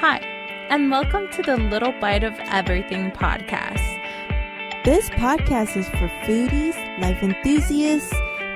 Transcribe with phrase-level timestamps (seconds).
[0.00, 0.16] Hi,
[0.70, 3.84] and welcome to the Little Bite of Everything podcast.
[4.82, 8.10] This podcast is for foodies, life enthusiasts,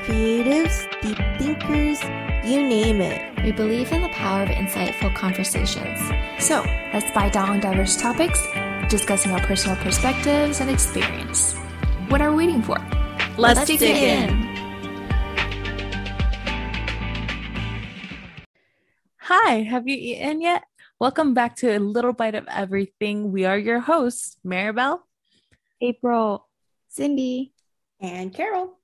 [0.07, 2.03] creatives, deep thinkers,
[2.51, 3.45] you name it.
[3.45, 6.01] We believe in the power of insightful conversations.
[6.39, 8.43] So let's bite down on diverse topics,
[8.89, 11.53] discussing our personal perspectives and experience.
[12.09, 12.79] What are we waiting for?
[13.37, 14.31] Let's, Let's dig, dig in.
[14.31, 14.55] in.
[19.19, 20.65] Hi, have you eaten yet?
[21.05, 23.31] Welcome back to a little bite of everything.
[23.31, 25.01] We are your hosts, Maribel,
[25.83, 26.49] April,
[26.89, 27.53] Cindy,
[28.01, 28.79] and Carol.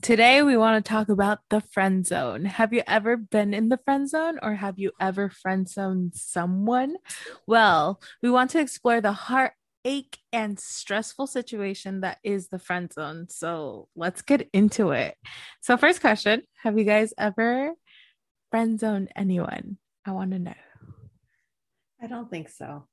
[0.00, 2.46] Today we want to talk about the friend zone.
[2.46, 6.96] Have you ever been in the friend zone or have you ever friend zoned someone?
[7.46, 13.28] Well, we want to explore the heartache and stressful situation that is the friend zone.
[13.28, 15.14] So let's get into it.
[15.60, 17.74] So, first question Have you guys ever
[18.50, 19.78] friend zoned anyone?
[20.04, 20.54] I want to know.
[22.02, 22.88] I don't think so.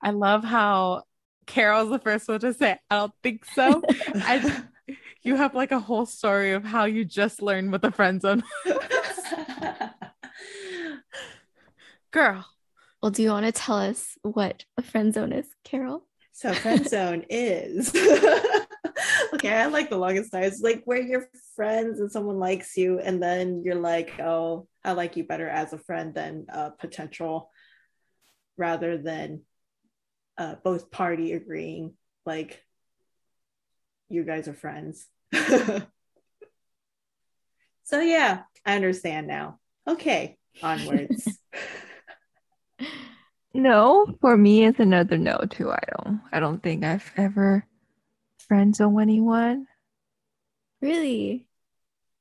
[0.00, 1.02] I love how
[1.46, 3.82] Carol's the first one to say, I don't think so.
[4.14, 4.62] I,
[5.22, 8.44] you have like a whole story of how you just learned what the friend zone
[12.12, 12.46] Girl.
[13.02, 16.06] Well, do you want to tell us what a friend zone is, Carol?
[16.32, 17.92] So, friend zone is
[19.34, 19.52] okay.
[19.52, 20.44] I like the longest time.
[20.44, 24.92] It's like where you're friends and someone likes you, and then you're like, oh, I
[24.92, 27.50] like you better as a friend than a potential,
[28.56, 29.42] rather than
[30.38, 32.62] uh, both party agreeing like
[34.08, 35.06] you guys are friends.
[37.84, 39.58] so yeah, I understand now.
[39.88, 41.38] Okay, onwards.
[43.54, 45.70] no, for me it's another no too.
[45.70, 47.64] I don't I don't think I've ever
[48.48, 49.66] friend zone anyone.
[50.80, 51.46] Really?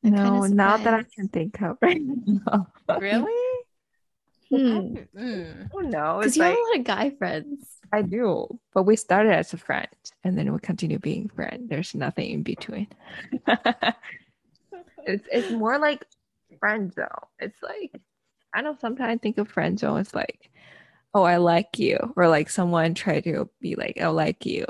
[0.04, 2.68] No, not that I can think of right now.
[3.00, 3.56] Really?
[4.50, 4.96] Hmm.
[5.18, 5.70] Mm.
[5.73, 7.66] Oh no, because you like, have a lot of guy friends.
[7.92, 9.88] I do, but we started as a friend,
[10.24, 11.68] and then we continue being friends.
[11.69, 12.88] There's nothing in between.
[15.06, 16.06] it's it's more like
[16.59, 17.08] friend zone.
[17.40, 18.00] It's like
[18.53, 20.00] I know sometimes I think of friend zone.
[20.00, 20.52] It's like,
[21.14, 24.66] oh, I like you, or like someone try to be like, I like you,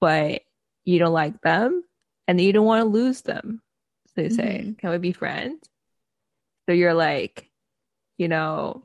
[0.00, 0.42] but
[0.88, 1.84] you don't like them,
[2.26, 3.62] and you don't want to lose them
[4.18, 4.72] they say, mm-hmm.
[4.72, 5.70] can we be friends?
[6.66, 7.48] So you're like,
[8.18, 8.82] you know,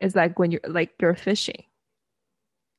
[0.00, 1.64] it's like when you're like you're fishing.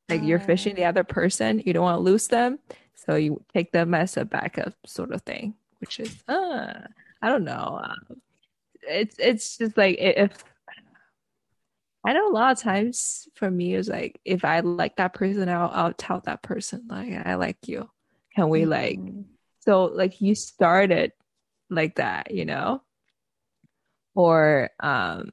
[0.07, 0.89] Like you're fishing the oh.
[0.89, 2.59] other person, you don't want to lose them.
[2.95, 6.73] So you take them as a backup sort of thing, which is uh
[7.21, 7.81] I don't know.
[7.83, 8.21] Um,
[8.83, 10.31] it's it's just like if
[12.05, 15.49] I know a lot of times for me it's like if I like that person,
[15.49, 17.89] I'll I'll tell that person like I like you.
[18.37, 18.69] Can we mm-hmm.
[18.69, 18.99] like
[19.61, 21.11] so like you started
[21.71, 22.83] like that, you know?
[24.13, 25.31] Or um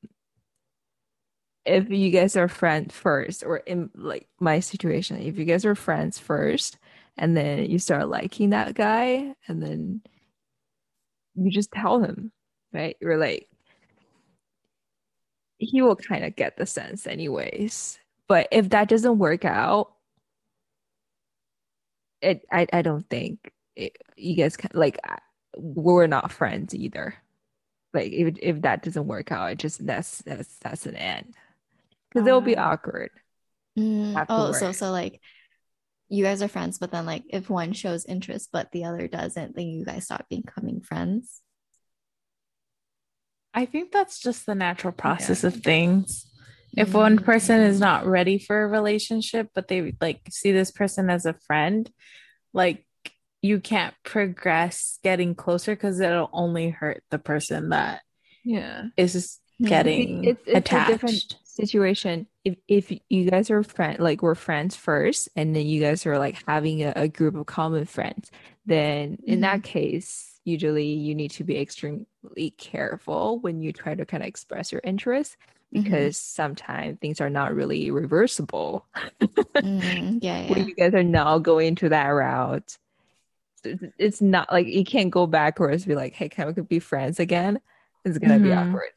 [1.66, 5.74] if you guys are friends first or in like my situation, if you guys are
[5.74, 6.78] friends first
[7.18, 10.00] and then you start liking that guy and then
[11.34, 12.32] you just tell him,
[12.72, 12.96] right?
[13.02, 13.48] You're like
[15.58, 17.98] he will kind of get the sense anyways.
[18.28, 19.93] But if that doesn't work out,
[22.24, 24.98] it I, I don't think it, you guys can like
[25.56, 27.14] we're not friends either.
[27.92, 31.34] Like if if that doesn't work out, it just that's that's that's an end
[32.08, 33.10] because it'll be awkward.
[33.78, 35.20] Mm, oh, so so like
[36.08, 39.54] you guys are friends, but then like if one shows interest but the other doesn't,
[39.54, 41.40] then you guys stop becoming friends.
[43.52, 45.48] I think that's just the natural process yeah.
[45.48, 46.26] of things.
[46.76, 46.98] If mm-hmm.
[46.98, 51.26] one person is not ready for a relationship, but they like see this person as
[51.26, 51.90] a friend,
[52.52, 52.84] like
[53.44, 58.00] you can't progress getting closer because it'll only hurt the person that
[58.42, 60.88] yeah is getting it's, it's attached.
[60.88, 65.66] a different situation if if you guys are friend like we're friends first and then
[65.66, 68.30] you guys are like having a, a group of common friends
[68.64, 69.32] then mm-hmm.
[69.32, 74.22] in that case usually you need to be extremely careful when you try to kind
[74.22, 75.53] of express your interest mm-hmm.
[75.74, 76.42] Because mm-hmm.
[76.42, 78.86] sometimes things are not really reversible
[79.20, 80.50] mm, yeah, yeah.
[80.50, 82.78] when you guys are now going to that route
[83.98, 87.60] it's not like you can't go backwards be like hey can we be friends again
[88.04, 88.44] it's gonna mm-hmm.
[88.44, 88.92] be awkward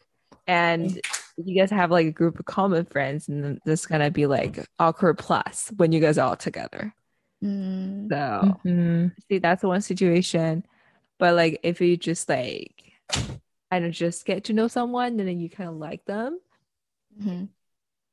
[0.45, 1.01] and
[1.43, 4.65] you guys have like a group of common friends and then there's gonna be like
[4.79, 6.93] awkward plus when you guys are all together
[7.43, 8.07] mm.
[8.09, 9.07] so mm-hmm.
[9.27, 10.63] see that's one situation
[11.17, 12.83] but like if you just like
[13.69, 16.39] I don't just get to know someone and then you kind of like them
[17.19, 17.45] mm-hmm.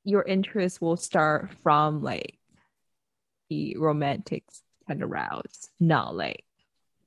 [0.04, 2.38] your interest will start from like
[3.50, 4.44] the romantic
[4.86, 6.44] kind of routes, not like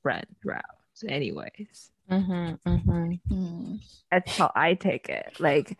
[0.01, 1.91] friend routes, anyways.
[2.09, 3.33] Mm-hmm, mm-hmm.
[3.33, 3.79] Mm.
[4.11, 5.38] That's how I take it.
[5.39, 5.77] Like,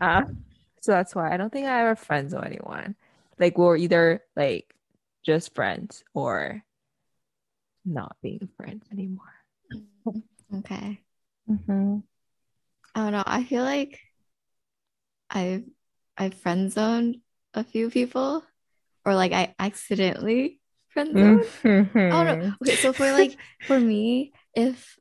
[0.00, 0.22] uh,
[0.80, 2.96] So that's why I don't think I ever friends with anyone.
[3.38, 4.74] Like we're either like
[5.24, 6.64] just friends or
[7.84, 9.32] not being friends anymore.
[10.56, 11.00] Okay.
[11.48, 11.98] Mm-hmm.
[12.94, 13.22] I don't know.
[13.24, 14.00] I feel like
[15.32, 15.64] I've
[16.16, 17.16] I've friend zoned
[17.54, 18.44] a few people,
[19.04, 21.44] or like I accidentally friend zoned.
[21.64, 22.12] Mm-hmm.
[22.12, 22.52] Oh no.
[22.62, 23.36] Okay, so for like
[23.66, 24.98] for me, if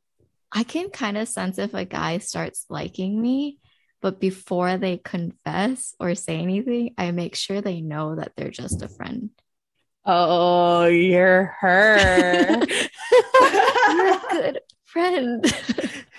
[0.51, 3.59] I can kind of sense if a guy starts liking me,
[4.01, 8.81] but before they confess or say anything, I make sure they know that they're just
[8.81, 9.29] a friend.
[10.05, 12.61] Oh, you're her.
[13.91, 15.45] You're a good friend.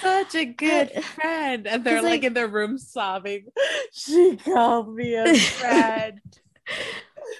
[0.00, 1.66] Such a good friend.
[1.66, 3.46] And they're like, like- in their room sobbing.
[3.92, 6.20] She called me a friend.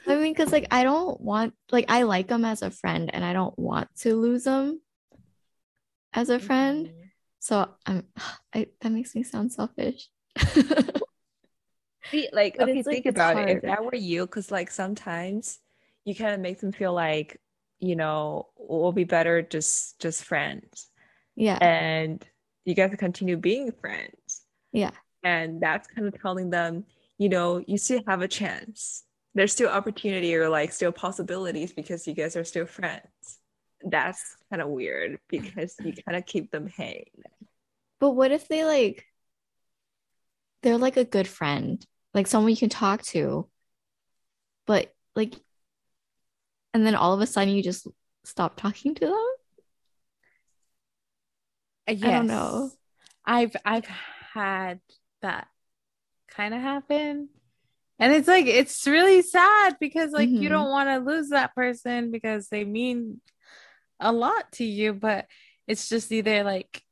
[0.07, 3.25] I mean, because like I don't want like I like him as a friend and
[3.25, 4.81] I don't want to lose him
[6.13, 6.87] as a friend.
[6.87, 6.97] Mm-hmm.
[7.39, 8.05] So I'm
[8.55, 10.09] I that makes me sound selfish.
[12.11, 13.57] See, like, But okay, it's, like, think it's about it.
[13.59, 15.61] If that were you, because like sometimes
[16.05, 17.41] you kind of make them feel like,
[17.79, 20.89] you know, we'll be better just just friends.
[21.37, 21.59] yeah.
[21.61, 22.25] And
[22.65, 24.43] you guys continue being friends.
[24.73, 24.91] Yeah.
[25.23, 26.85] And that's kind of telling them,
[27.19, 29.05] you know, you still have a chance.
[29.35, 33.39] There's still opportunity or like still possibilities because you guys are still friends.
[33.83, 37.07] That's kind of weird because you kind of keep them hanging.
[37.99, 39.07] But what if they like
[40.63, 43.49] they're like a good friend, like someone you can talk to,
[44.67, 45.35] but like
[46.75, 47.87] and then all of a sudden you just
[48.25, 49.27] stop talking to them?
[51.89, 52.73] I don't know.
[53.25, 54.81] I've I've had
[55.23, 55.49] that
[56.29, 57.29] kind of happen.
[57.99, 60.51] And it's like it's really sad because like you Mhm.
[60.51, 63.21] don't want to lose that person because they mean
[64.01, 65.27] a lot to you, but
[65.67, 66.83] it's just either like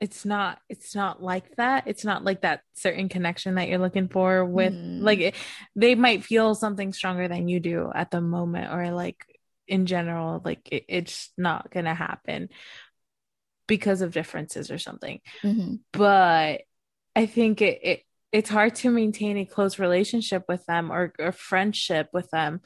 [0.00, 1.84] it's not it's not like that.
[1.86, 4.98] It's not like that certain connection that you're looking for with Mhm.
[4.98, 5.34] like it,
[5.76, 9.24] they might feel something stronger than you do at the moment or like
[9.66, 12.48] in general like it, it's not going to happen
[13.66, 15.84] because of differences or something Mhm.
[15.92, 16.62] but
[17.16, 18.02] I think it, it
[18.32, 22.60] it's hard to maintain a close relationship with them or a friendship with them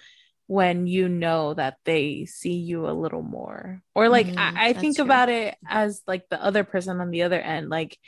[0.46, 3.82] when you know that they see you a little more.
[3.94, 5.10] Or like Mhm, I, I think true.
[5.10, 7.68] about it as like the other person on the other end.
[7.68, 7.98] Like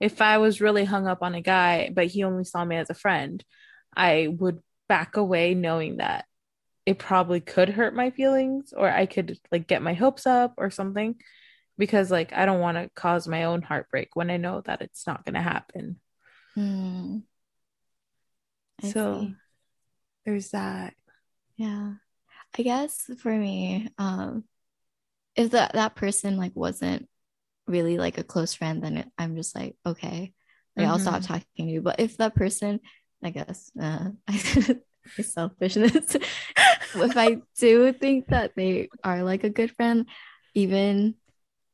[0.00, 2.90] if I was really hung up on a guy, but he only saw me as
[2.90, 3.44] a friend,
[3.96, 6.24] I would back away knowing that
[6.86, 10.70] it probably could hurt my feelings or I could like get my hopes up or
[10.70, 11.16] something
[11.80, 15.06] because like I don't want to cause my own heartbreak when I know that it's
[15.06, 15.96] not going to happen.
[16.56, 17.22] Mm.
[18.82, 19.34] So see.
[20.24, 20.94] there's that.
[21.56, 21.94] Yeah.
[22.58, 24.44] I guess for me, um,
[25.36, 27.08] if that that person like wasn't
[27.66, 30.32] really like a close friend, then it, I'm just like, okay,
[30.76, 31.26] like I'll stop Mhm.
[31.26, 31.80] talking to you.
[31.82, 32.80] But if that person,
[33.22, 34.10] I guess, uh,
[35.20, 36.16] selfishness,
[36.94, 40.06] if I do think that they are like a good friend,
[40.54, 41.14] even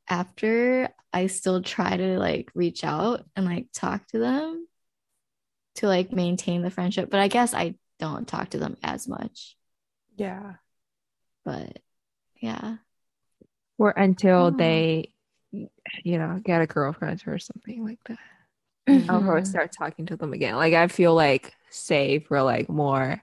[0.09, 4.67] after I still try to like reach out and like talk to them
[5.77, 7.11] to like maintain the friendship.
[7.11, 9.57] But I guess I don't talk to them as much.
[10.17, 10.55] Yeah.
[11.45, 11.79] But
[12.41, 12.77] yeah.
[13.79, 14.51] Or until Oh.
[14.51, 15.13] they,
[15.51, 18.19] you know, get a girlfriend or something like that.
[18.89, 19.27] Mhm.
[19.27, 20.57] Or start talking to them again.
[20.57, 23.23] Like I feel like safe or like more,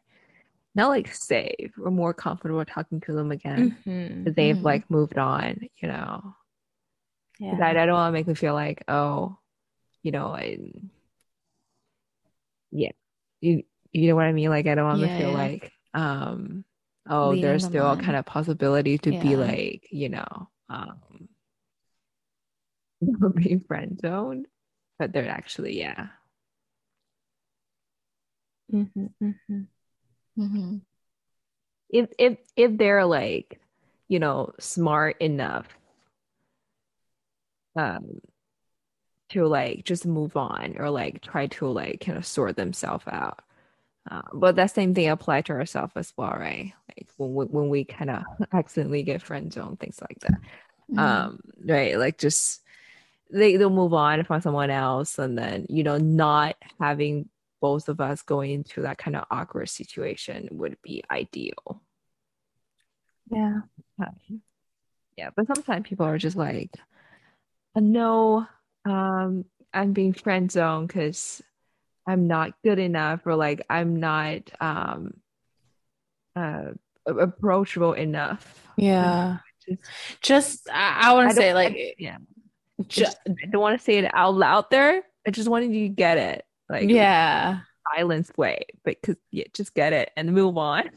[0.75, 3.77] not like safe, or more comfortable talking to them again.
[3.85, 4.25] Mhm.
[4.25, 4.63] 'cause They've Mhm.
[4.63, 6.35] like moved on, you know.
[7.43, 7.59] Yeah.
[7.61, 9.37] I, I don't want to make them feel like, oh,
[10.03, 10.59] you know, I,
[12.71, 12.91] yeah,
[13.41, 14.49] you you know what I mean?
[14.49, 15.33] Like I don't want Yeah, to feel yeah.
[15.33, 16.65] like, um,
[17.09, 17.97] oh, Leading there's still on.
[17.97, 20.99] kind of possibility to be like, you know, um,
[23.35, 24.47] being friend zoned,
[24.99, 26.07] but they're actually, yeah,
[28.71, 29.67] Mhm, mhm.
[30.37, 30.81] Mhm.
[31.89, 33.59] if if if they're like,
[34.07, 35.67] you know, smart enough,
[37.75, 38.19] um,
[39.29, 43.39] to like just move on or like try to like kind of sort themselves out.
[44.09, 46.73] Uh, but that same thing apply to ourselves as well, right?
[46.89, 50.39] Like when we, when we kind of accidentally get friend zone, things like that.
[50.91, 50.99] Mhm.
[50.99, 51.97] Um, right?
[51.97, 52.61] Like just
[53.31, 57.29] they they'll move on and find someone else, and then you know, not having
[57.61, 61.81] both of us going into that kind of awkward situation would be ideal.
[63.31, 63.61] Yeah.
[63.99, 64.41] Um,
[65.17, 66.71] yeah, but sometimes people are just like,
[67.75, 68.47] no,
[68.85, 71.41] um, I'm being friend zoned because
[72.07, 75.13] I'm not good enough, or like I'm not um
[76.35, 76.71] uh
[77.05, 78.67] approachable enough.
[78.77, 79.37] Yeah.
[79.67, 79.81] Just-
[80.21, 82.17] Just I, I want to say I- like yeah,
[82.79, 85.01] ju- just, I don't want to say it out loud there.
[85.25, 86.43] I just wanted you to get it.
[86.69, 87.59] like yeah.
[87.95, 90.89] silence way, but because yeah, just get it and move on.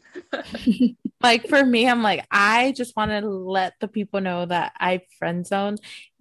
[1.21, 5.01] like for me, I'm like, I just want to let the people know that I
[5.17, 5.79] friend zoned.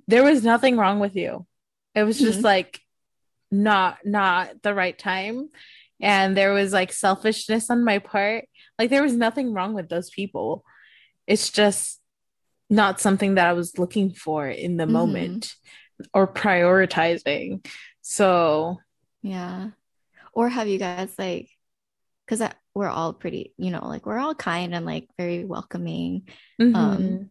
[0.09, 1.47] There was nothing wrong with you.
[1.95, 2.45] It was just Mhm.
[2.45, 2.81] like
[3.51, 5.49] not not the right time.
[6.01, 8.45] And there was like selfishness on my part.
[8.79, 10.65] Like there was nothing wrong with those people.
[11.27, 12.01] It's just
[12.69, 14.91] not something that I was looking for in the Mhm.
[14.93, 15.55] moment
[16.13, 17.67] or prioritizing.
[18.03, 18.79] So
[19.23, 19.71] Yeah.
[20.33, 21.49] Or have you guys like,
[22.27, 26.29] because we're all pretty, you know, like we're all kind and like very welcoming.
[26.61, 26.75] mhm.
[26.77, 27.31] Um,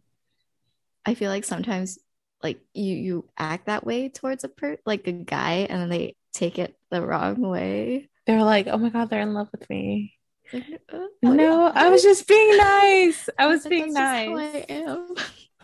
[1.06, 1.98] I feel like sometimes
[2.46, 6.14] like you you act that way towards a per like a guy and then they
[6.32, 8.08] take it the wrong way.
[8.26, 10.14] they're like, oh my God, they're in love with me.
[10.52, 13.28] Like, uh, No, I was just being nice.
[13.38, 14.64] I was being "That's just how nice.
[14.68, 15.14] I am.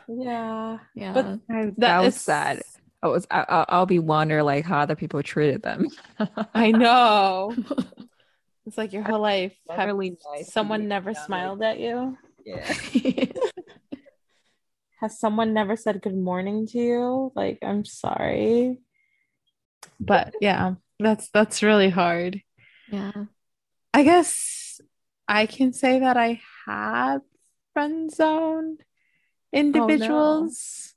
[0.08, 0.78] Yeah.
[0.94, 1.12] Yeah.
[1.12, 2.62] But I, That that was sad.
[3.02, 3.26] I was.
[3.30, 5.86] I, I'll, I'll be wondering like how other people treated them.
[6.54, 7.54] I know.
[8.64, 9.52] It's like your whole life.
[9.68, 12.16] Have Really nice someone never around, like- smiled at you?
[12.46, 12.74] Yeah.
[15.02, 17.32] Has someone never said good morning to you?
[17.34, 18.78] Like, I'm sorry.
[19.98, 22.40] But yeah, that's that's really hard.
[22.88, 23.24] yeah.
[23.92, 24.80] I guess
[25.26, 27.22] I can say that I have
[27.72, 28.84] friend zoned
[29.52, 30.94] individuals.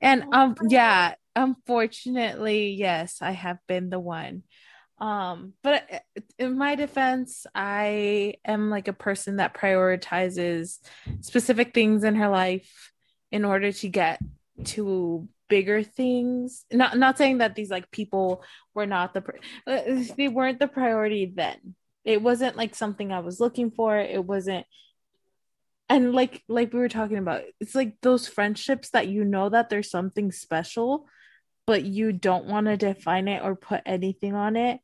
[0.00, 4.44] And um yeah, unfortunately, yes, I have been the one.
[5.00, 6.04] Um but
[6.38, 10.78] in my defense, I am like a person that prioritizes
[11.20, 12.89] specific things in her life
[13.30, 14.20] in order to get
[14.64, 16.64] to bigger things.
[16.72, 18.42] Not not saying that these like people
[18.74, 23.20] were not the pri- uh, they weren't the priority then it wasn't like something I
[23.20, 23.98] was looking for.
[23.98, 24.66] It wasn't
[25.88, 29.70] and like like we were talking about, it's like those friendships that you know that
[29.70, 31.06] there's something special,
[31.66, 34.80] but you don't want to define it or put anything on it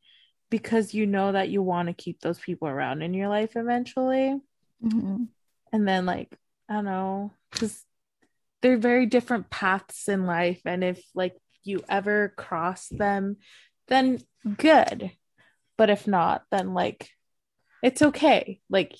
[0.49, 4.39] because you know that you want to keep those people around in your life eventually.
[4.83, 5.29] Mhm.
[5.71, 6.37] And then like,
[6.69, 7.85] I don't know, because
[8.61, 10.61] they're very different paths in life.
[10.65, 13.37] And if like you ever cross them,
[13.87, 14.19] then
[14.57, 15.11] good.
[15.77, 17.09] But if not, then like
[17.83, 18.59] it's okay.
[18.69, 18.95] Like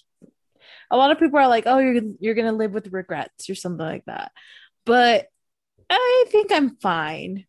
[0.92, 3.86] a lot of people are like, oh, you're you're gonna live with regrets or something
[3.86, 4.32] like that.
[4.86, 5.28] But
[5.90, 7.46] I think I'm fine.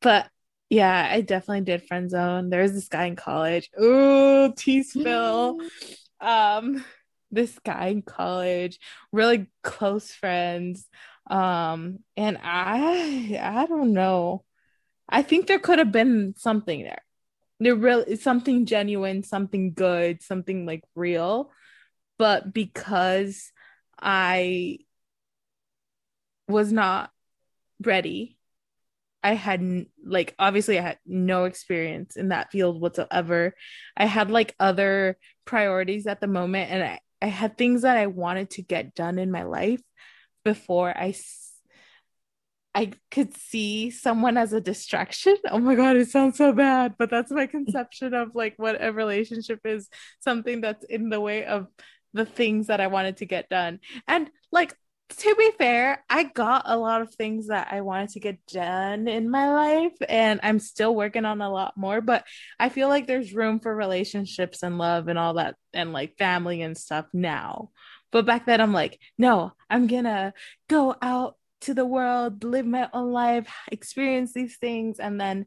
[0.00, 0.28] But
[0.68, 2.50] yeah, I definitely did friend zone.
[2.50, 3.70] There was this guy in college.
[3.80, 5.58] Ooh, tea spill.
[6.20, 6.84] um,
[7.34, 8.78] this guy in college,
[9.12, 10.86] really close friends.
[11.30, 14.44] Um, and I I don't know.
[15.08, 17.02] I think there could have been something there.
[17.60, 21.52] There really something genuine, something good, something like real.
[22.18, 23.52] But because
[24.00, 24.78] I
[26.48, 27.10] was not
[27.84, 28.38] ready,
[29.22, 33.54] I had like obviously I had no experience in that field whatsoever.
[33.96, 38.06] I had like other priorities at the moment and I, I had things that I
[38.06, 39.80] wanted to get done in my life
[40.44, 41.14] before I
[42.74, 45.38] I could see someone as a distraction.
[45.50, 48.92] Oh my god, it sounds so bad, but that's my conception of like what a
[48.92, 49.88] relationship is,
[50.20, 51.68] something that's in the way of
[52.12, 53.80] the things that I wanted to get done.
[54.06, 54.76] And like
[55.18, 59.08] to be fair, I got a lot of things that I wanted to get done
[59.08, 62.00] in my life, and I'm still working on a lot more.
[62.00, 62.24] But
[62.58, 66.62] I feel like there's room for relationships and love and all that, and like family
[66.62, 67.70] and stuff now.
[68.12, 70.34] But back then, I'm like, no, I'm gonna
[70.68, 75.46] go out to the world, live my own life, experience these things, and then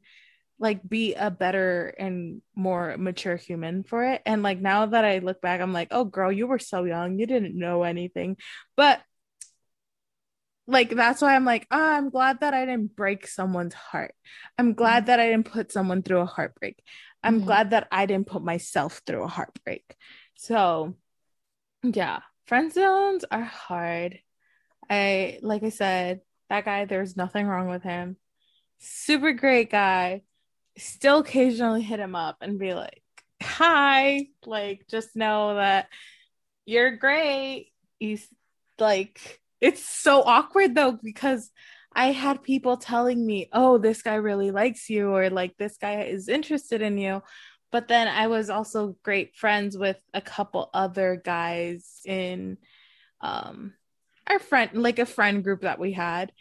[0.59, 4.21] like be a better and more mature human for it.
[4.25, 7.19] And like now that I look back, I'm like, oh, girl, you were so young,
[7.19, 8.37] you didn't know anything.
[8.75, 8.99] But
[10.67, 14.13] like that's why I'm like, oh, I'm glad that I didn't break someone's heart.
[14.57, 16.83] I'm glad that I didn't put someone through a heartbreak.
[17.23, 17.45] I'm Mhm.
[17.45, 19.95] glad that I didn't put myself through a heartbreak.
[20.35, 20.95] So
[21.83, 24.19] yeah, friend zones are hard.
[24.89, 28.17] I like I said, that guy, there's nothing wrong with him.
[28.79, 30.23] Super great guy.
[30.77, 33.03] Still occasionally hit him up and be like,
[33.41, 35.89] hi, like just know that
[36.65, 37.71] you're great.
[37.99, 38.27] He's
[38.79, 41.49] like, it's so awkward though, because
[41.93, 46.03] I had people telling me, oh, this guy really likes you, or like this guy
[46.03, 47.23] is interested in you.
[47.71, 52.57] But then I was also great friends with a couple other guys in
[53.19, 53.73] um
[54.27, 56.31] our friend like a friend group that we had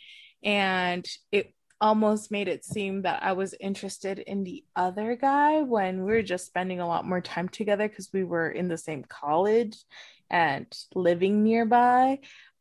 [0.42, 6.04] and it almost made it seem that I was interested in the other guy when
[6.04, 9.04] we were just spending a lot more time together because we were in the same
[9.04, 9.76] college
[10.30, 12.18] and living nearby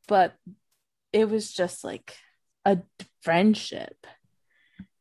[0.08, 0.36] but
[1.14, 2.16] it was just like
[2.66, 2.80] a
[3.22, 4.08] friendship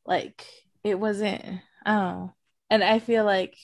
[0.07, 0.47] like
[0.83, 1.43] it wasn't
[1.87, 2.29] I
[2.71, 3.57] And I feel like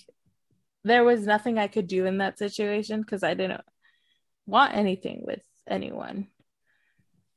[0.84, 3.62] there was nothing I could do in that situation because I didn't
[4.46, 6.28] want anything with anyone.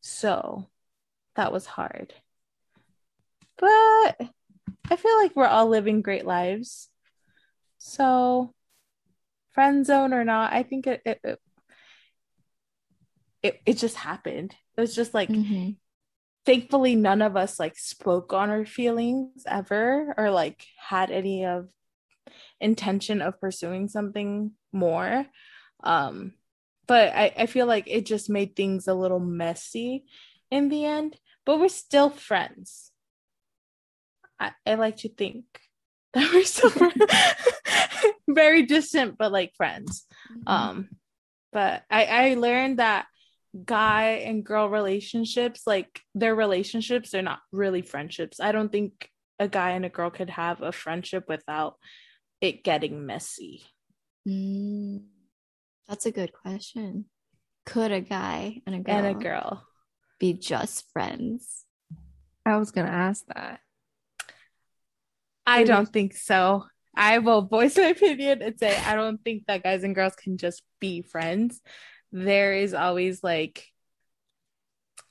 [0.02, 0.68] So
[1.36, 2.14] that was hard.
[3.58, 4.18] But
[4.90, 6.90] I feel like we're all living great lives.
[7.78, 8.54] So
[9.52, 11.40] friend zone or not, I think it it it,
[13.44, 14.56] it, it just happened.
[14.78, 15.72] It was just like Mm-hmm.
[16.46, 21.68] thankfully none of us like spoke on our feelings ever or like had any of
[22.60, 25.26] intention of pursuing something more
[25.84, 26.34] um
[26.88, 30.06] but I, I feel like it just made things a little messy
[30.52, 32.92] in the end but we're still friends
[34.40, 35.46] i, I like to think
[36.14, 36.72] that we're still
[38.28, 40.06] very distant but like friends
[40.48, 40.90] um
[41.52, 43.08] but i i learned that
[43.66, 48.40] guy and girl relationships like their relationships they're not really friendships.
[48.40, 51.76] I don't think a guy and a girl could have a friendship without
[52.42, 53.64] it getting messy.
[54.28, 55.04] Mm,
[55.88, 57.06] that's a good question.
[57.66, 59.68] Could a guy and a girl, and a girl
[60.20, 61.66] be just friends?
[62.46, 63.60] I was gonna ask that.
[65.46, 66.66] i don't think so.
[66.96, 70.38] I will voice my opinion and say i don't think that guys and girls can
[70.38, 71.62] just be friends
[72.14, 73.66] there is always like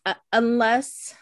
[0.06, 1.14] uh, unless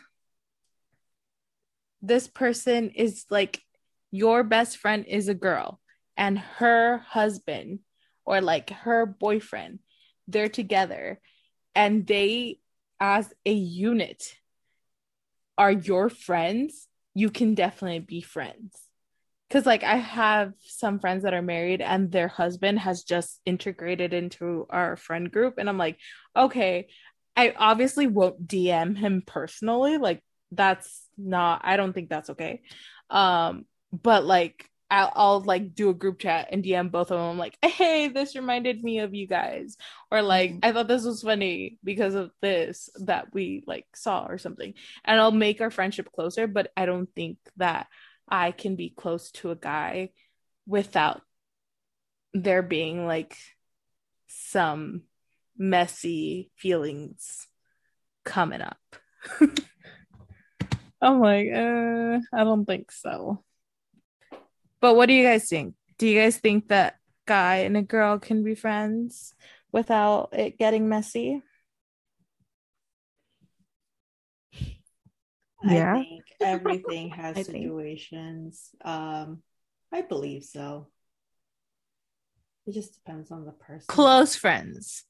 [2.03, 3.63] this person is like
[4.11, 5.81] your best friend is a girl
[6.19, 7.81] and her husband
[8.27, 9.79] or like her boyfriend
[10.29, 11.19] they're together
[11.75, 12.59] and they
[13.01, 14.35] as a unit
[15.57, 18.90] are your friends you can definitely be friends
[19.51, 24.15] because like i have some friends that are married and their husband has just integrated
[24.15, 25.99] into our friend group and i'm like
[26.37, 26.87] okay.
[27.37, 32.63] I obviously won't dm him personally like that's not i don't think that's okay.
[33.09, 37.39] Um but like I'll, I'll like do a group chat and dm both of them
[37.39, 39.77] like hey this reminded me of you guys.
[40.11, 40.59] Or like Mhm.
[40.65, 44.75] i thought this was funny because of this that we like saw or something.
[45.05, 47.87] And i'll make our friendship closer but i don't think that
[48.31, 50.11] i can be close to a guy
[50.67, 51.23] without
[52.33, 53.37] there being like
[54.29, 55.03] some
[55.57, 57.47] messy feelings
[58.25, 58.79] coming up.
[61.03, 63.43] I'm like uh i don't think so.
[64.81, 65.75] But what do you guys think?
[65.99, 69.35] Do you guys think that guy and a girl can be friends
[69.73, 71.43] without it getting messy?
[75.63, 75.97] Yeah.
[75.97, 78.71] I think everything has I think- situations.
[78.85, 79.43] Um,
[79.93, 80.89] I believe so.
[82.67, 83.87] It just depends on the person.
[83.89, 85.05] close friends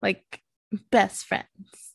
[0.00, 0.42] like
[0.92, 1.94] best friends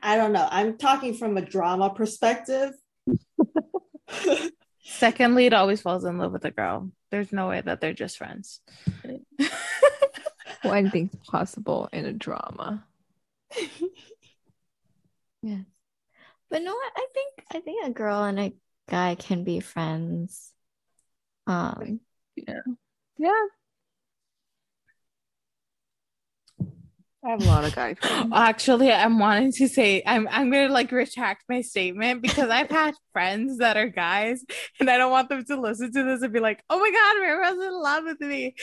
[0.00, 0.46] I don't know.
[0.48, 2.72] I'm talking from a drama perspective.
[4.84, 8.18] second lead always falls in love with a girl there's no way that they're just
[8.18, 8.60] friends
[10.62, 12.84] Well, anything's possible in a drama.
[15.44, 15.64] Yes.
[16.50, 18.54] But no, I think I think a girl and a
[18.88, 20.52] guy can be friends.
[21.46, 22.00] Um,
[22.36, 22.60] yeah.
[23.18, 23.46] Yeah.
[27.24, 28.32] I have a lot of guy friends.
[28.34, 32.94] Actually, I'm wanting to say I'm I'm gonna like retract my statement because I've had
[33.12, 34.44] friends that are guys
[34.78, 37.20] and I don't want them to listen to this and be like, oh my god,
[37.20, 38.54] Mira's in love with me.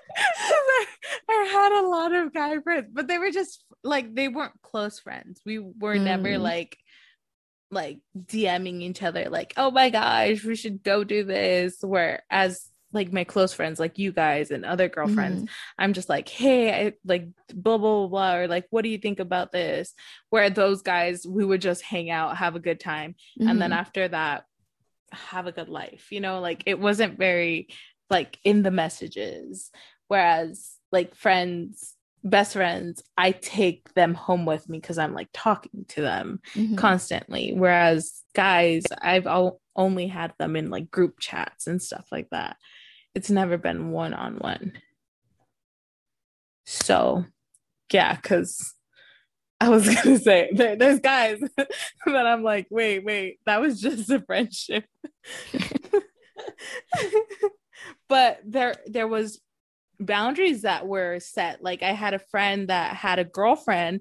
[0.16, 0.86] I,
[1.28, 4.98] I had a lot of guy friends, but they were just like they weren't close
[4.98, 5.40] friends.
[5.44, 6.40] We were never Mm.
[6.40, 6.78] like
[7.70, 11.78] like DMing each other like, oh my gosh, we should go do this.
[11.82, 15.48] Whereas like my close friends, like you guys and other girlfriends, mhm.
[15.78, 18.98] I'm just like, hey, I like blah blah blah, blah or like, what do you
[18.98, 19.92] think about this?
[20.30, 23.76] Where those guys, we would just hang out, have a good time, and then Mhm.
[23.78, 24.44] after that,
[25.12, 26.12] have a good life.
[26.12, 27.68] You know, like it wasn't very
[28.10, 29.70] like in the messages.
[30.08, 35.84] Whereas like friends, best friends, I take them home with me because I'm like talking
[35.88, 36.78] to them Mhm.
[36.78, 37.52] constantly.
[37.54, 42.56] Whereas guys, I've o- only had them in like group chats and stuff like that.
[43.14, 44.72] It's never been one on one.
[46.66, 47.24] So,
[47.92, 48.74] yeah, because
[49.60, 51.40] I was gonna say there, there's guys
[52.06, 54.84] that I'm like, wait, wait, that was just a friendship.
[58.08, 59.40] but there, there was
[60.00, 61.62] boundaries that were set.
[61.62, 64.00] Like I had a friend that had a girlfriend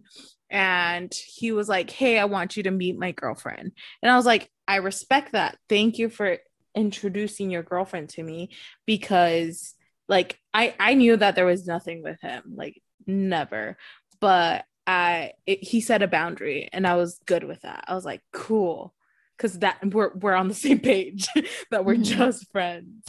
[0.49, 3.71] and he was like, Hey, I want you to meet my girlfriend.
[4.01, 5.57] And I was like, I respect that.
[5.69, 6.37] Thank you for
[6.75, 8.49] introducing your girlfriend to me
[8.85, 9.75] because
[10.07, 13.77] like I I knew that there was nothing with him, like never.
[14.19, 17.85] But I it, he set a boundary and I was good with that.
[17.87, 18.93] I was like, cool.
[19.39, 21.27] Cause that we're we're on the same page
[21.71, 22.03] that we're Mhm.
[22.03, 23.03] just friends.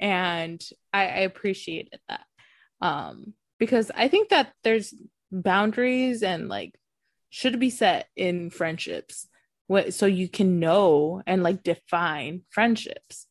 [0.00, 2.24] And I, I appreciated that.
[2.80, 4.94] Um, because I think that there's
[5.32, 6.74] boundaries and like
[7.30, 9.28] should be set in friendships.
[9.66, 13.26] What so you can know and like define friendships.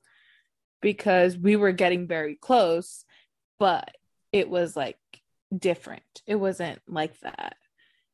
[0.81, 3.03] Because we were getting very close
[3.59, 3.95] but
[4.31, 4.97] it was like
[5.55, 6.03] different.
[6.25, 7.55] It wasn't like that.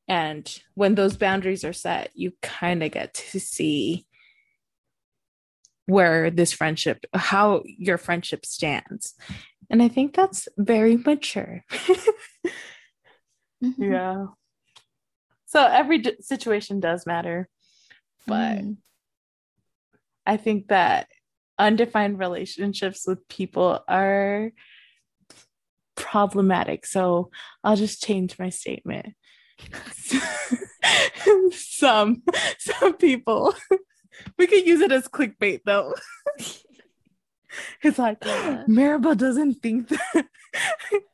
[0.08, 4.06] And when those boundaries are set you kind of get to see
[5.86, 9.16] where this friendship how your friendship stands
[9.74, 11.66] and i think that's very mature
[13.64, 13.74] Mhm.
[13.80, 14.26] yeah
[15.46, 17.50] so every d- situation does matter
[18.28, 18.78] but Mhm.
[20.26, 21.08] I think that
[21.60, 24.52] undefined relationships with people are
[25.98, 26.86] problematic.
[26.86, 27.30] So
[27.64, 29.16] I'll just change my statement.
[31.52, 32.24] some
[32.58, 33.54] some people
[34.38, 35.94] we could use it as clickbait though.
[37.84, 38.64] it's like Yeah.
[38.68, 40.28] Maribel doesn't think that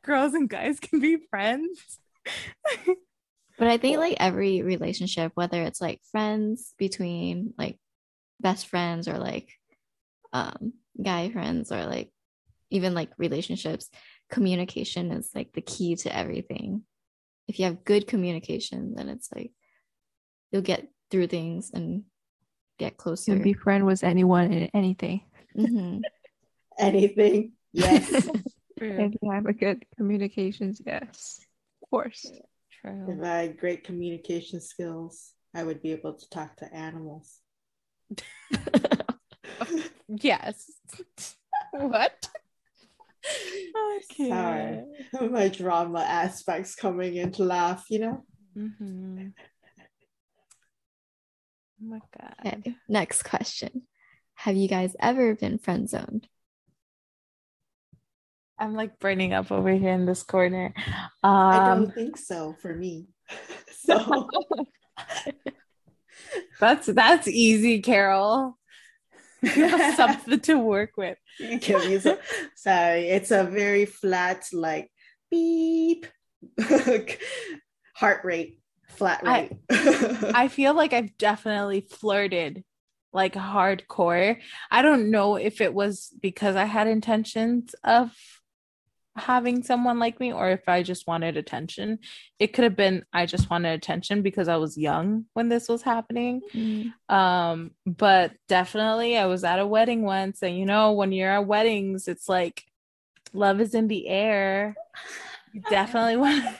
[0.02, 1.98] girls and guys can be friends.
[3.58, 7.78] But I think like every relationship, whether it's like friends between like
[8.40, 9.50] best friends or like
[10.32, 10.72] um
[11.02, 12.10] guy friends or like
[12.70, 13.90] even like relationships,
[14.30, 16.84] communication is like the key to everything.
[17.48, 19.52] If you have good communication, then it's like
[20.52, 22.04] you'll get through things and
[22.78, 23.32] get closer.
[23.32, 25.22] You can be friend with anyone and anything.
[25.56, 26.02] Mhm.
[26.80, 27.52] Anything.
[27.72, 28.28] Yes.
[28.82, 31.38] If you have a good communications, yes.
[31.82, 32.24] Of course.
[32.80, 33.06] True.
[33.10, 37.40] If I had great communication skills, I would be able to talk to animals.
[40.08, 40.70] Yes.
[41.70, 42.28] what?
[44.10, 44.28] Okay.
[44.28, 44.84] Sorry.
[45.30, 48.24] My drama aspects coming in to laugh, you know?
[48.56, 49.28] Mm-hmm.
[51.82, 52.34] Oh my god.
[52.44, 53.82] Okay, next question.
[54.34, 56.28] Have you guys ever been friend zoned?
[58.60, 60.74] I'm like burning up over here in this corner.
[61.22, 63.08] I Um don't think so for me.
[63.72, 64.28] so
[66.60, 68.56] that's that's easy, Carol.
[69.42, 71.16] You have something to work with.
[72.02, 72.18] some
[72.56, 73.08] sorry.
[73.08, 74.90] It's a very flat, like
[75.30, 76.06] beep
[77.94, 80.34] heart rate, flat I- rate.
[80.34, 82.64] I feel like I've definitely flirted
[83.14, 84.36] like hardcore.
[84.70, 88.12] I don't know if it was because I had intentions of
[89.20, 91.98] having someone like me or if I just wanted attention.
[92.38, 95.82] It could have been I just wanted attention because I was young when this was
[95.82, 96.40] happening.
[97.08, 101.46] Um, but definitely I was at a wedding once, and you know, when you're at
[101.46, 102.64] weddings, it's like
[103.32, 104.74] love is in the air.
[105.52, 106.44] You definitely want.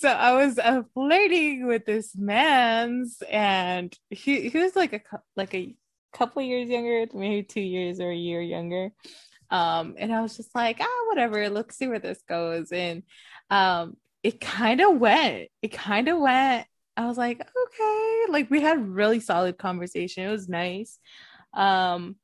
[0.00, 5.00] so I was uh, flirting with this man's, and he he was like a
[5.36, 5.74] like a
[6.12, 8.90] couple years younger, maybe two years or a year younger.
[9.50, 11.48] Um, and I was just like, ah, whatever.
[11.48, 12.72] Let's see where this goes.
[12.72, 13.02] And
[13.50, 15.48] um, it kind of went.
[15.62, 16.66] It kind of went.
[16.96, 18.22] I was like, okay.
[18.28, 20.24] Like we had really solid conversation.
[20.24, 20.98] It was nice.
[21.54, 22.16] Um,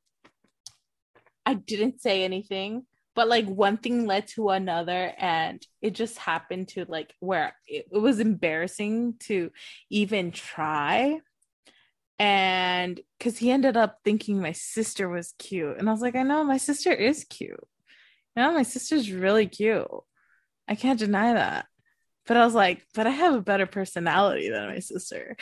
[1.44, 6.68] I didn't say anything, but like one thing led to another, and it just happened
[6.68, 9.50] to like where it, it was embarrassing to
[9.90, 11.20] even try.
[12.22, 16.22] And because he ended up thinking my sister was cute, and I was like, I
[16.22, 17.66] know my sister is cute.
[18.36, 19.88] No, my sister's really cute.
[20.68, 21.66] I can't deny that.
[22.24, 25.36] But I was like, but I have a better personality than my sister.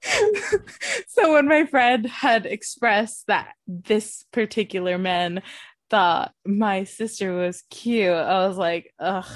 [1.08, 5.42] so when my friend had expressed that this particular man
[5.90, 9.28] thought my sister was cute, I was like, ugh,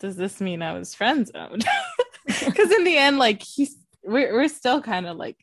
[0.00, 1.66] does this mean I was friend zoned?
[2.24, 5.36] Because in the end, like he's we're we're still kind of like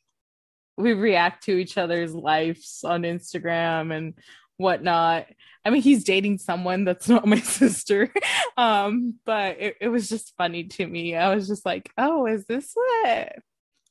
[0.77, 4.13] we react to each other's lives on Instagram and
[4.57, 5.25] whatnot.
[5.65, 8.11] I mean, he's dating someone that's not my sister.
[8.57, 11.15] Um, but it, it was just funny to me.
[11.15, 13.33] I was just like, oh, is this what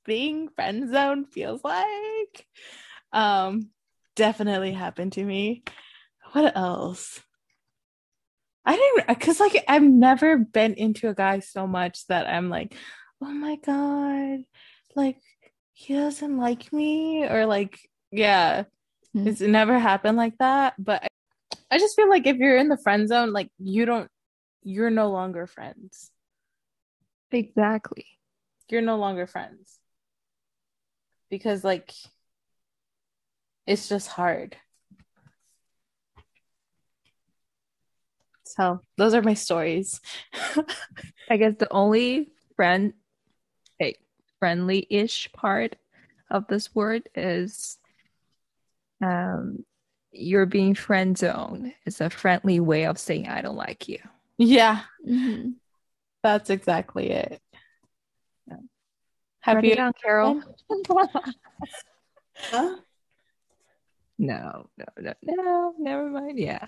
[0.05, 2.47] being friend zone feels like?
[3.13, 3.71] Um,
[4.17, 5.63] definitely happened to me.
[6.33, 7.21] What else?
[8.65, 12.75] I didn't because like I've never been into a guy so much that I'm like,
[13.23, 14.45] oh my god,
[14.95, 15.19] like
[15.73, 17.79] he doesn't like me, or like,
[18.11, 18.65] yeah,
[19.15, 19.27] Hmm.
[19.29, 20.75] it's never happened like that.
[20.79, 21.09] But I,
[21.73, 24.11] I just feel like if you're in the friend zone, like you don't,
[24.65, 26.11] you're no longer friends.
[27.31, 28.07] Exactly.
[28.69, 29.81] You're no longer friends
[31.31, 31.93] because like
[33.67, 34.57] it's just hard.
[38.45, 40.01] So those are my stories.
[41.31, 42.95] I guess the only friend,
[44.41, 45.77] like friendly-ish part
[46.31, 47.79] of this word is,
[49.03, 49.65] um,
[50.13, 51.75] you're being friend zoned.
[51.85, 53.99] It's a friendly way of saying I don't like you.
[54.39, 55.55] yeah, Mhm.
[56.23, 57.43] that's exactly it.
[58.47, 58.57] Yeah.
[59.41, 60.43] Have Write you it down, Carol?
[62.51, 62.77] Huh?
[64.19, 65.75] no, no, no, no.
[65.79, 66.39] Never mind.
[66.39, 66.67] Yeah.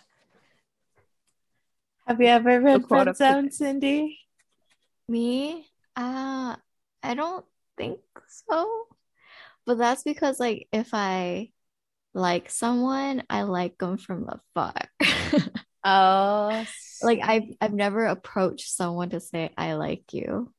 [2.06, 3.32] have you ever been quote friend of the day.
[3.32, 4.18] zoned, Cindy?
[5.08, 5.66] Me?
[5.96, 6.56] Uh,
[7.02, 7.44] I don't
[7.80, 8.86] think so.
[9.64, 11.50] But that's because like if I
[12.12, 14.74] like someone, I like them from afar.
[15.82, 16.66] Oh,
[17.02, 20.52] Like I've I've never approached someone to say I like you.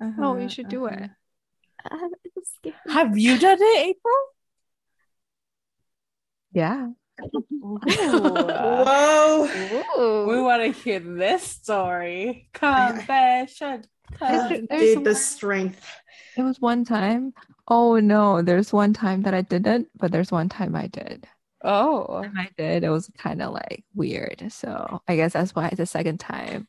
[0.00, 1.10] Oh, you should do it.
[1.84, 1.98] Uh,
[2.36, 2.76] it's.
[2.86, 4.14] Have you done it, April?
[6.52, 6.90] Yeah.
[7.34, 7.80] Ooh.
[9.96, 10.26] Whoa.
[10.28, 12.48] we want to hear this story.
[12.52, 13.82] Confession.
[14.20, 15.84] There's dude, the strength.
[16.36, 17.34] It was one time.
[17.68, 21.26] Oh no, there's one time that I didn't, but there's one time I did.
[21.64, 24.44] Oh, I did, it was kind of like weird.
[24.50, 26.66] So I guess that's why the second time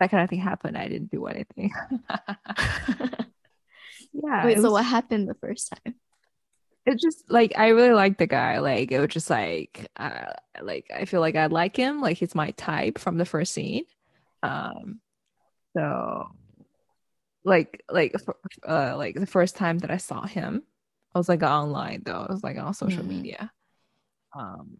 [0.00, 1.72] that kind of thing happened, I didn't do anything.
[4.12, 4.46] yeah.
[4.46, 5.94] Wait, it so was- what happened the first time?
[6.86, 8.58] It just like I really liked the guy.
[8.58, 12.00] Like it was just like uh like I feel like I like him.
[12.00, 13.84] Like he's my type from the first scene.
[14.42, 15.00] Um
[15.74, 16.28] so
[17.44, 18.14] like like
[18.66, 20.62] uh like the first time that I saw him,
[21.14, 22.26] I was like online though.
[22.28, 23.08] I was like on social Mhm.
[23.08, 23.52] media.
[24.36, 24.78] Um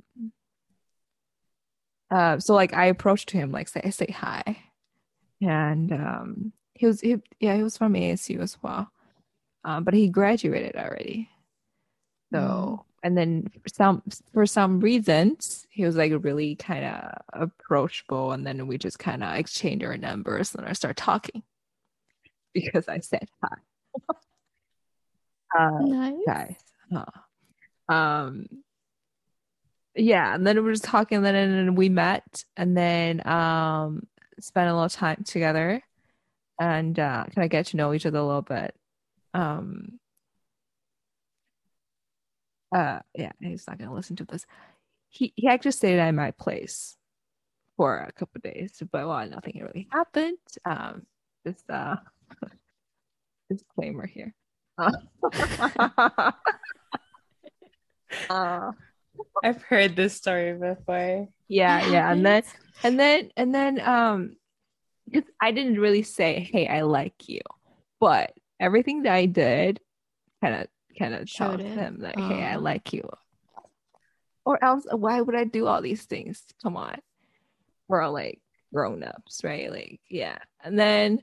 [2.10, 4.42] uh so like I approached him like say I say hi.
[5.40, 8.90] And um he was he, yeah, he was from ASU as well.
[9.64, 11.30] Um but he graduated already.
[12.32, 18.32] So, and then for some for some reasons, he was like really kind of approachable,
[18.32, 21.42] and then we just kind of exchanged our numbers, and I started talking
[22.54, 23.56] because I said hi.
[25.58, 26.14] uh, Nice.
[26.26, 26.56] guys,
[26.92, 27.04] huh.
[27.94, 28.46] um,
[29.94, 34.06] yeah, and then we were just talking, and then and we met, and then um,
[34.40, 35.80] spent a little time together,
[36.60, 38.74] and uh, kind of get to know each other a little bit.
[39.34, 39.98] Um,
[42.74, 44.44] uh yeah he's not gonna listen to this
[45.08, 46.96] he he actually stayed at my place
[47.76, 51.06] for a couple days but well nothing really happened um
[51.46, 51.96] just uh
[53.50, 54.34] disclaimer here.
[54.78, 54.90] Uh,
[58.30, 58.72] uh,
[59.42, 61.28] I've heard this story before.
[61.48, 62.42] yeah yeah and then
[62.82, 64.36] and then and then um
[65.04, 67.40] because i didn't really say hey i like you
[68.00, 69.78] but everything that i did
[70.42, 70.66] kind of
[70.98, 72.60] kind of Showed him like hey i Oh.
[72.60, 73.08] like you.
[74.44, 76.42] Or else why would i do all these things?
[76.62, 76.96] Come on.
[77.88, 78.40] We're all like
[78.72, 79.70] grown-ups right?
[79.70, 80.38] Like yeah.
[80.62, 81.22] And then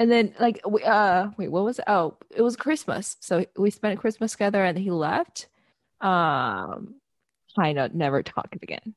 [0.00, 1.84] and then like we uh wait what was it?
[1.86, 5.46] oh it was christmas so we spent christmas together and he left
[6.00, 6.94] um
[7.54, 8.94] kind of never talked again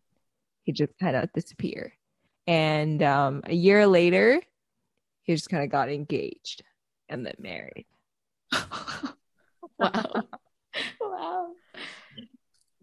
[0.63, 1.91] he just kind of disappeared
[2.47, 4.41] and um a year later
[5.23, 6.63] he just kind of got engaged
[7.09, 7.85] and then married
[9.79, 10.23] Wow.
[11.01, 11.51] wow.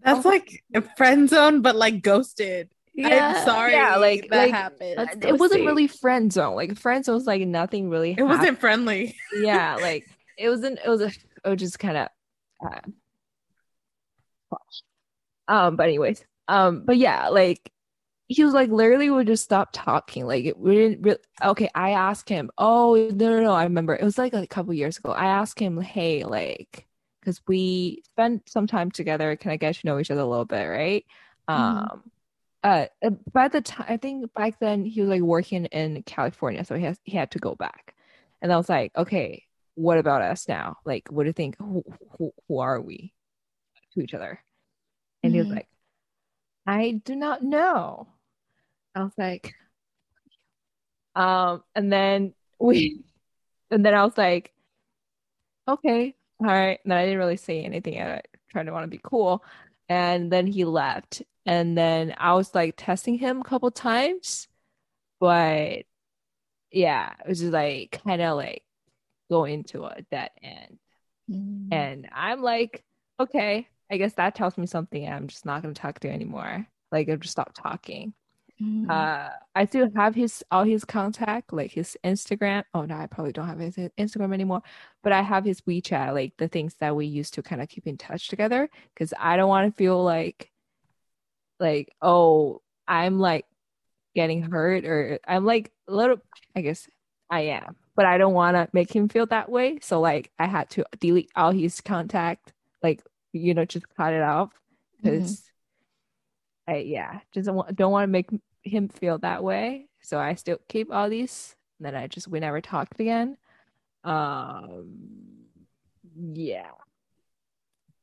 [0.02, 2.70] That's like a friend zone, but like ghosted.
[2.94, 3.35] Yeah.
[3.38, 3.72] I'm sorry.
[3.72, 5.24] Yeah, like- that like- happened.
[5.24, 9.14] It wasn't really friend zone like friend zone was like nothing really it wasn't friendly.
[9.35, 10.05] yeah like
[10.37, 12.09] it wasn't it was a it was just kind of
[12.66, 12.81] uh,
[15.48, 17.70] um but anyways um but yeah like
[18.29, 22.29] he was like literally would just stop talking like we didn't really okay i asked
[22.29, 25.26] him oh no no no i remember it was like a couple years ago i
[25.26, 26.87] asked him hey like
[27.20, 30.44] because we spent some time together can i get to know each other a little
[30.44, 31.05] bit right
[31.48, 31.55] Mhm.
[31.55, 32.03] um
[32.62, 36.64] uh uh, by the time i think back then he was like working in california
[36.64, 37.94] so he has he had to go back.
[38.42, 39.44] And i was like okay
[39.77, 40.77] what about us now?
[40.85, 41.57] Like what do you think?
[41.59, 41.83] Who
[42.18, 43.14] who, who are we
[43.94, 44.42] to each other?
[45.23, 45.57] And he was Mhm.
[45.57, 45.68] like
[46.66, 48.09] i do not know.
[48.94, 49.55] I was like
[51.14, 53.03] um and then we
[53.70, 54.53] and then i was like
[55.68, 56.81] okay all right.
[56.85, 59.44] And then i didn't really say anything i tried to want to be cool.
[59.88, 64.48] And then he left and then i was like testing him a couple times
[65.20, 65.83] but
[66.70, 68.62] yeah it was just like kind of like
[69.31, 70.79] going into a dead end
[71.31, 71.68] Mm.
[71.72, 72.83] and i'm like
[73.20, 76.14] okay i guess that tells me something i'm just not going to talk to you
[76.14, 78.14] anymore like i've just stopped talking
[78.61, 78.90] Mm.
[78.90, 83.33] uh i still have his all his contact like his instagram oh no i probably
[83.33, 84.61] don't have his instagram anymore
[85.03, 87.87] but i have his wechat like the things that we used to kind of keep
[87.87, 90.50] in touch together because i don't want to feel like
[91.61, 93.44] like oh i'm like
[94.14, 96.20] getting hurt or I'm like a little
[96.57, 96.88] I guess
[97.31, 99.79] I am, but I don't want to make him feel that way.
[99.81, 104.23] So like I had to delete all his contact, like you know, just cut it
[104.23, 104.51] off
[105.01, 105.44] because
[106.66, 108.29] I yeah, just don't want, don't want to make
[108.62, 109.87] him feel that way.
[110.03, 111.55] So I still keep all these.
[111.79, 113.37] And then I just we never talked again.
[114.03, 114.96] Um,
[116.16, 116.70] yeah,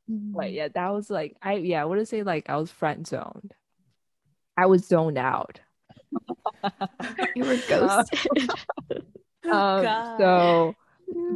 [0.08, 3.52] but yeah, that was like I yeah, I would say like I was friend zoned.
[4.56, 5.60] I was zoned out.
[7.36, 8.50] You were ghosted.
[8.90, 9.02] um,
[9.44, 10.18] God.
[10.18, 10.74] so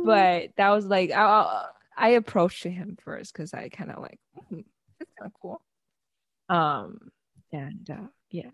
[0.04, 4.60] but that was like I, I- approached him first because I kind of like hmm,
[4.98, 5.60] that's kind of cool.
[6.48, 7.10] Um,
[7.52, 8.50] and uh, yeah.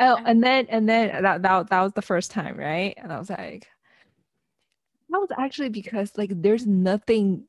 [0.00, 2.94] Oh, and then and then that, that that was the first time, right?
[2.96, 3.66] And I was like,
[5.08, 7.44] that was actually because like there's nothing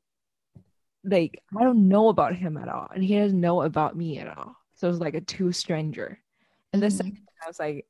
[1.04, 4.36] like I don't know about him at all, and he doesn't know about me at
[4.36, 4.56] all.
[4.74, 6.20] So it was like a two stranger.
[6.72, 6.92] And the Mhm.
[6.92, 7.86] second I was like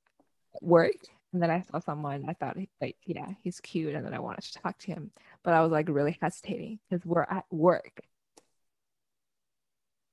[0.63, 0.97] work,
[1.33, 2.27] and then I saw someone.
[2.29, 5.13] I thought like yeah, he's cute, and then I wanted to talk to him,
[5.45, 8.01] but I was like really hesitating because we're at work.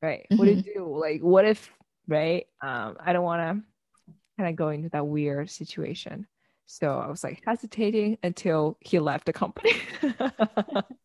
[0.01, 0.27] Right.
[0.35, 0.97] What do you do?
[0.99, 1.71] Like, what if
[2.07, 2.47] right?
[2.61, 3.63] Um, I don't want to
[4.37, 6.27] kind of go into that weird situation.
[6.65, 9.73] So I was like hesitating until he left the company.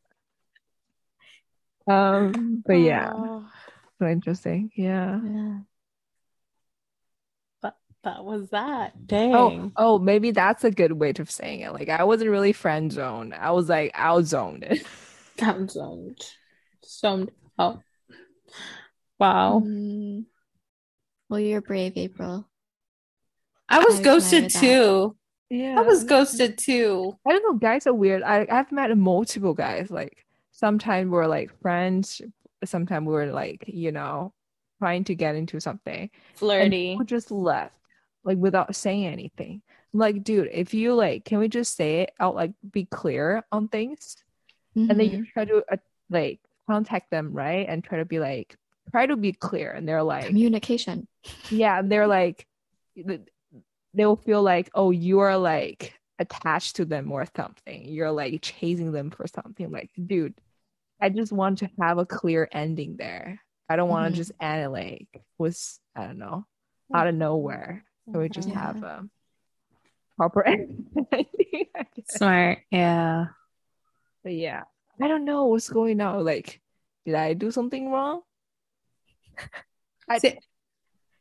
[1.88, 3.49] um, but yeah, Oh,
[3.99, 4.70] so interesting.
[4.77, 5.20] Yeah.
[5.25, 5.59] Yeah.
[7.62, 8.92] that, that was that.
[8.94, 9.35] Oh, Dang.
[9.35, 11.72] oh, oh maybe that's a good way of saying it.
[11.72, 13.35] Like I wasn't really friend zoned.
[13.35, 14.64] I was like out zoned.
[15.40, 16.22] I'm zoned.
[16.85, 17.83] Zoned out.
[19.18, 19.62] Wow.
[19.64, 20.25] Mm.
[21.29, 22.49] Well, you're brave, April.
[23.68, 25.16] I was I ghosted too.
[25.51, 25.77] Yeah.
[25.79, 27.16] I was ghosted too.
[27.27, 27.59] I don't know.
[27.59, 28.22] Guys are weird.
[28.22, 29.90] I I've met multiple guys.
[29.90, 30.25] Like
[30.56, 32.22] sometimes we're like friends.
[32.64, 34.32] Sometimes we're like you know
[34.78, 36.10] trying to get into something.
[36.34, 36.98] Flirty.
[37.04, 37.74] just left
[38.24, 39.62] like without saying anything.
[39.92, 42.34] Like, dude, if you like, can we just say it out?
[42.34, 44.16] Like, be clear on things,
[44.74, 45.76] and then you try to uh,
[46.10, 47.66] like contact them, right?
[47.66, 48.56] And try to be like,
[48.90, 49.70] try to be clear.
[49.70, 51.06] And they're like, communication.
[51.50, 52.46] yeah, and they're like,
[53.94, 57.86] they'll feel like, oh, you are like attached to them or something.
[57.86, 59.70] You're like chasing them for something.
[59.70, 60.34] Like, dude,
[61.00, 63.40] I just want to have a clear ending there.
[63.68, 64.16] I don't want to mm-hmm.
[64.16, 66.46] just end it like was I don't know
[66.94, 67.85] out of nowhere.
[68.12, 68.61] So we just Yeah.
[68.61, 69.09] have a
[70.16, 70.87] proper ending.
[72.09, 72.59] Smart.
[72.70, 73.26] Yeah.
[74.22, 74.64] But yeah,
[75.00, 76.24] I don't know what's going on.
[76.24, 76.61] Like,
[77.04, 78.22] did I do something wrong?
[80.09, 80.38] I- see,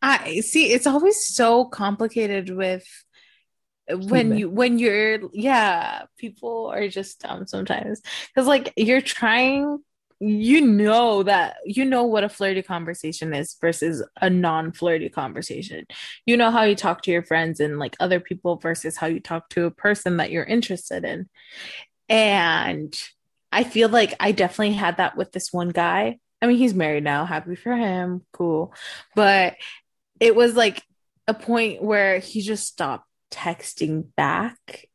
[0.02, 0.72] I see.
[0.72, 2.86] It's always so complicated with
[3.90, 4.38] when Human.
[4.38, 6.04] you when you're yeah.
[6.18, 9.80] People are just dumb sometimes because like you're trying.
[10.22, 15.86] You know that you know what a flirty conversation is versus a non-flirty conversation.
[16.26, 19.20] You know how you talk to your friends and like other people versus how you
[19.20, 21.28] talk to a person that you're interested in.
[22.08, 22.98] And
[23.52, 26.20] I feel like I definitely had that with this one guy.
[26.42, 28.74] I mean, he's married now, happy for him, cool.
[29.16, 29.56] But
[30.22, 30.82] it was like
[31.28, 34.88] a point where he just stopped texting back.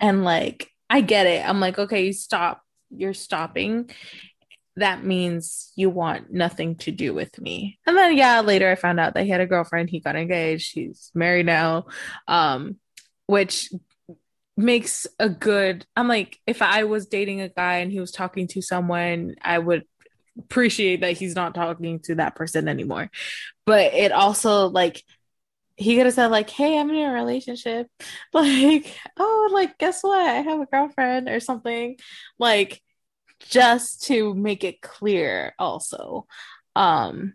[0.00, 1.46] And like, I get it.
[1.46, 2.62] I'm like, okay, you stop.
[2.90, 3.90] You're stopping.
[4.76, 7.78] That means you want nothing to do with me.
[7.86, 9.90] And then, yeah, later I found out that he had a girlfriend.
[9.90, 10.72] He got engaged.
[10.74, 11.86] He's married now.
[12.26, 12.76] Um,
[13.26, 13.70] which
[14.56, 18.46] makes a good i'm like if i was dating a guy and he was talking
[18.46, 19.84] to someone i would
[20.38, 23.10] appreciate that he's not talking to that person anymore
[23.64, 25.02] but it also like
[25.76, 27.88] he could have said like hey i'm in a relationship.
[28.32, 30.20] Like oh like guess what?
[30.20, 31.96] I have a girlfriend or something
[32.38, 32.82] like
[33.40, 36.26] just to make it clear also.
[36.76, 37.34] Um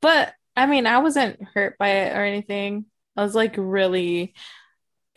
[0.00, 2.86] but i mean i wasn't hurt by it or anything.
[3.16, 4.34] I was like really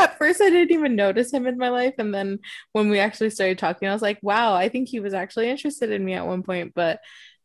[0.00, 2.40] at first I didn't even notice him in my life and then
[2.72, 5.90] when we actually started talking I was like wow I think he was actually interested
[5.90, 7.00] in me at one point but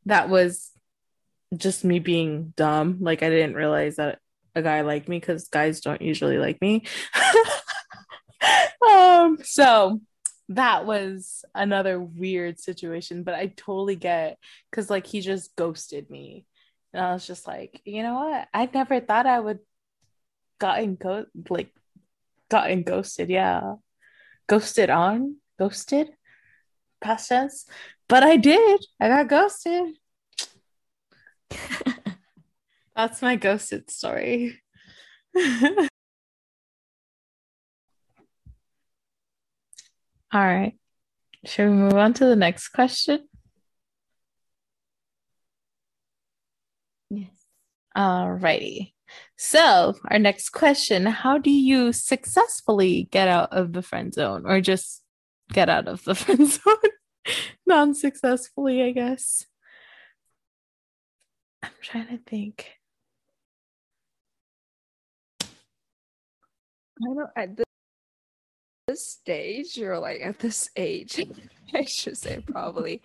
[0.05, 0.71] that was
[1.55, 2.97] just me being dumb.
[2.99, 4.19] Like I didn't realize that
[4.57, 6.83] a guy like me cuz guys don't usually like me.
[8.87, 9.99] Um so
[10.49, 14.37] that was another weird situation but I totally get
[14.71, 16.45] cuz like he just ghosted me.
[16.93, 18.47] And I was just like you know what?
[18.53, 19.59] I never thought I would
[20.59, 21.73] gotten go like
[22.49, 23.29] gotten ghosted.
[23.29, 23.75] Yeah.
[24.47, 25.37] Ghosted on?
[25.59, 26.09] Ghosted?
[27.01, 27.65] Past tense?
[28.07, 28.85] But i did.
[28.99, 29.97] I got ghosted
[32.97, 34.59] that's my ghosted story
[35.37, 35.87] all
[40.33, 40.73] right
[41.45, 43.19] should we move on to the next question
[47.09, 47.29] Yes.
[47.97, 48.93] Alrighty.
[49.37, 54.61] So, our next question How do you successfully get out of the friend zone or
[54.61, 55.03] just
[55.53, 56.75] get out of the friend zone?
[57.65, 59.45] Non successfully, I guess.
[61.63, 62.71] I'm trying to think.
[67.03, 67.65] I don't at this,
[68.87, 71.25] this stage or like at this age,
[71.73, 73.01] I should say probably.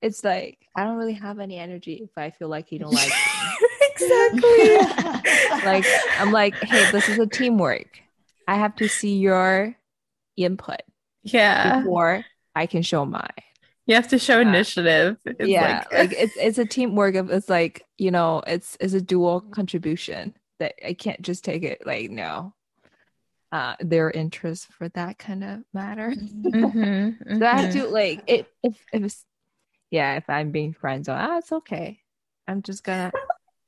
[0.00, 3.10] It's like I don't really have any energy if I feel like you don't like
[3.90, 4.76] exactly.
[5.64, 5.84] like
[6.18, 8.00] I'm like, hey, this is a teamwork.
[8.46, 9.76] I have to see your
[10.36, 10.82] input
[11.22, 11.80] yeah.
[11.80, 13.28] before I can show mine.
[13.86, 15.16] You have to show initiative.
[15.24, 18.92] It's yeah, like, like, it's it's a teamwork of it's like, you know, it's it's
[18.92, 22.52] a dual contribution that I can't just take it like no.
[23.50, 26.12] Uh their interest for that kind of matter.
[26.12, 29.24] Mhm, So I have to like it if if it's
[29.90, 32.00] yeah, if I'm being friends, ah, it's okay.
[32.46, 33.10] I'm just gonna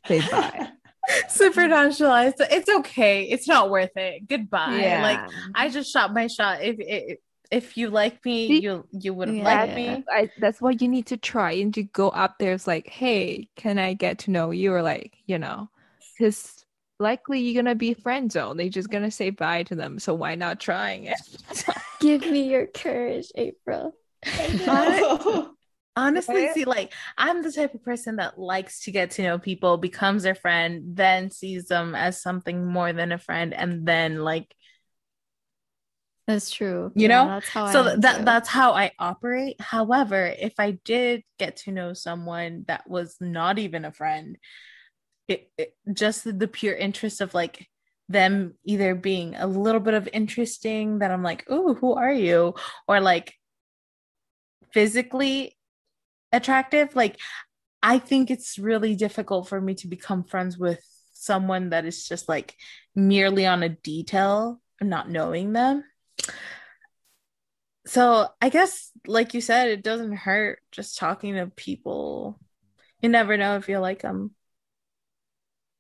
[0.06, 0.68] say bye.
[1.28, 2.34] super nonchalant.
[2.34, 3.24] It's- It's okay.
[3.24, 4.28] It's not worth it.
[4.28, 4.80] Goodbye.
[4.82, 5.02] Yeah.
[5.02, 6.62] Like I just shot my shot.
[6.62, 7.18] If if,
[7.50, 8.60] if you like me, See?
[8.60, 9.44] you you wouldn't Yeah.
[9.64, 10.04] like me.
[10.12, 12.52] I, that's what you need to try and to go up there.
[12.52, 14.72] It's like, hey, can I get to know you?
[14.74, 15.70] Or like, you know,
[16.18, 16.59] because
[17.00, 18.56] likely you're gonna be friend zone.
[18.56, 19.98] They're just gonna say bye to them.
[19.98, 21.18] So why not trying it?
[22.00, 23.94] Give me your courage, April.
[25.96, 26.48] Honestly, Right?
[26.48, 30.22] see, like I'm the type of person that likes to get to know people, becomes
[30.22, 34.54] their friend, then sees them as something more than a friend, and then like
[36.26, 36.92] That's true.
[36.94, 37.32] You Yeah, know?
[37.34, 38.24] that's how so am that too.
[38.24, 39.60] that's how I operate.
[39.60, 44.36] However, if I did get to know someone that was not even a friend,
[45.30, 47.68] it, it just the pure interest of like
[48.08, 52.54] them either being a little bit of interesting that I'm like, oh, who are you?
[52.88, 53.34] Or like
[54.72, 55.56] physically
[56.32, 56.94] attractive.
[56.96, 57.18] Like
[57.82, 62.28] I think it's really difficult for me to become friends with someone that is just
[62.28, 62.56] like
[62.94, 65.84] merely on a detail, not knowing them.
[67.86, 72.38] So I guess, like you said, it doesn't hurt just talking to people.
[73.00, 74.34] You never know if you like them.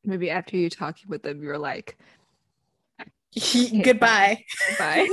[0.04, 1.98] Maybe after you talking with them, you're like,
[3.82, 4.44] Goodbye.
[4.78, 5.08] bye.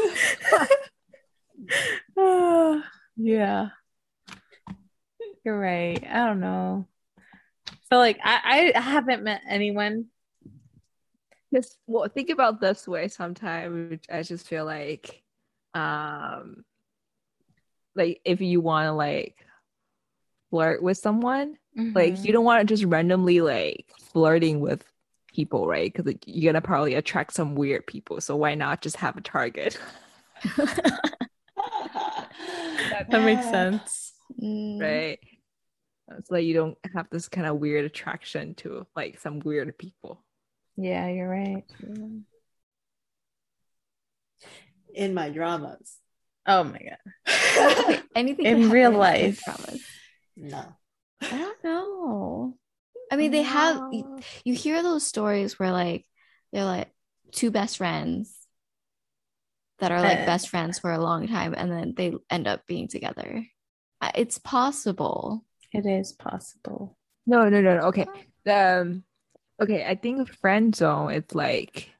[2.17, 2.83] Ah,
[3.17, 3.69] yeah.
[5.43, 6.03] You're right.
[6.09, 6.87] I don't know.
[7.89, 10.05] So like I, I haven't met anyone.
[11.53, 13.07] Just well, think about this way.
[13.07, 15.23] Sometimes I just feel like,
[15.73, 16.65] um,
[17.95, 19.46] like if you want to like
[20.49, 22.25] flirt with someone, like Mm-hmm.
[22.25, 24.83] you don't want to just randomly like flirting with
[25.33, 25.91] people, right?
[25.93, 28.19] Because you're gonna probably attract some weird people.
[28.21, 29.77] So why not just have a target?
[30.57, 30.99] that
[33.11, 34.13] makes sense.
[34.41, 35.19] Mm, right?
[36.23, 40.23] So that you don't have this kind of weird attraction to like some weird people.
[40.77, 41.63] Yeah, you're right.
[44.93, 45.97] In my dramas.
[46.45, 48.03] Oh my god.
[48.15, 49.41] Anything In real life.
[49.43, 49.81] dramas.
[50.37, 50.63] No.
[51.21, 52.57] I don't know.
[53.11, 56.05] I mean, they have you, you hear those stories where like
[56.51, 56.89] they're like
[57.31, 58.33] two best friends
[59.79, 62.87] that are like best friends for a long time and then they end up being
[62.87, 63.45] together.
[64.15, 65.43] It's possible.
[65.73, 66.97] It is possible.
[67.25, 67.81] No, no, no, no.
[67.87, 68.05] Okay.
[68.49, 69.03] Um
[69.61, 71.91] okay, I think friend zone it's like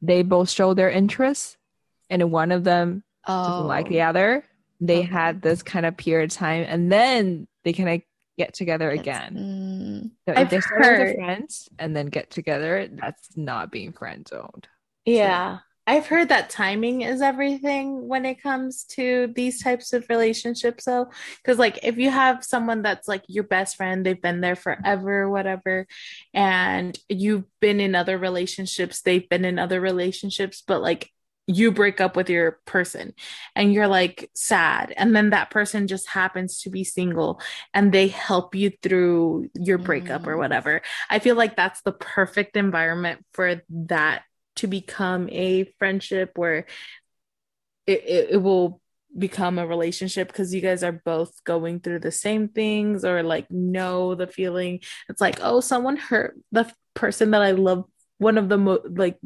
[0.00, 1.56] they both show their interests
[2.10, 4.44] and one of them doesn't like the Oh, other.
[4.80, 8.02] They had this kind of period of time and then they kind of
[8.36, 9.34] get together again.
[9.34, 14.26] mm, So if they start heard- friends and then get together, that's not being friend
[14.28, 14.68] zoned.
[15.04, 15.58] Yeah.
[15.88, 21.08] I've heard that timing is everything when it comes to these types of relationships, though.
[21.42, 25.30] Because, like, if you have someone that's like your best friend, they've been there forever,
[25.30, 25.86] whatever,
[26.34, 31.10] and you've been in other relationships, they've been in other relationships, but like
[31.48, 33.14] you break up with your person
[33.56, 37.40] and you're like sad, and then that person just happens to be single
[37.72, 40.38] and they help you through your breakup or Mm.
[40.38, 40.82] whatever.
[41.10, 44.22] I feel like that's the perfect environment for that
[44.56, 46.66] to become a friendship where
[47.86, 48.80] it, it, it will
[49.16, 53.50] become a relationship because you guys are both going through the same things or like
[53.50, 57.84] know the feeling it's like oh someone hurt the person that i love
[58.18, 59.18] one of the mo- like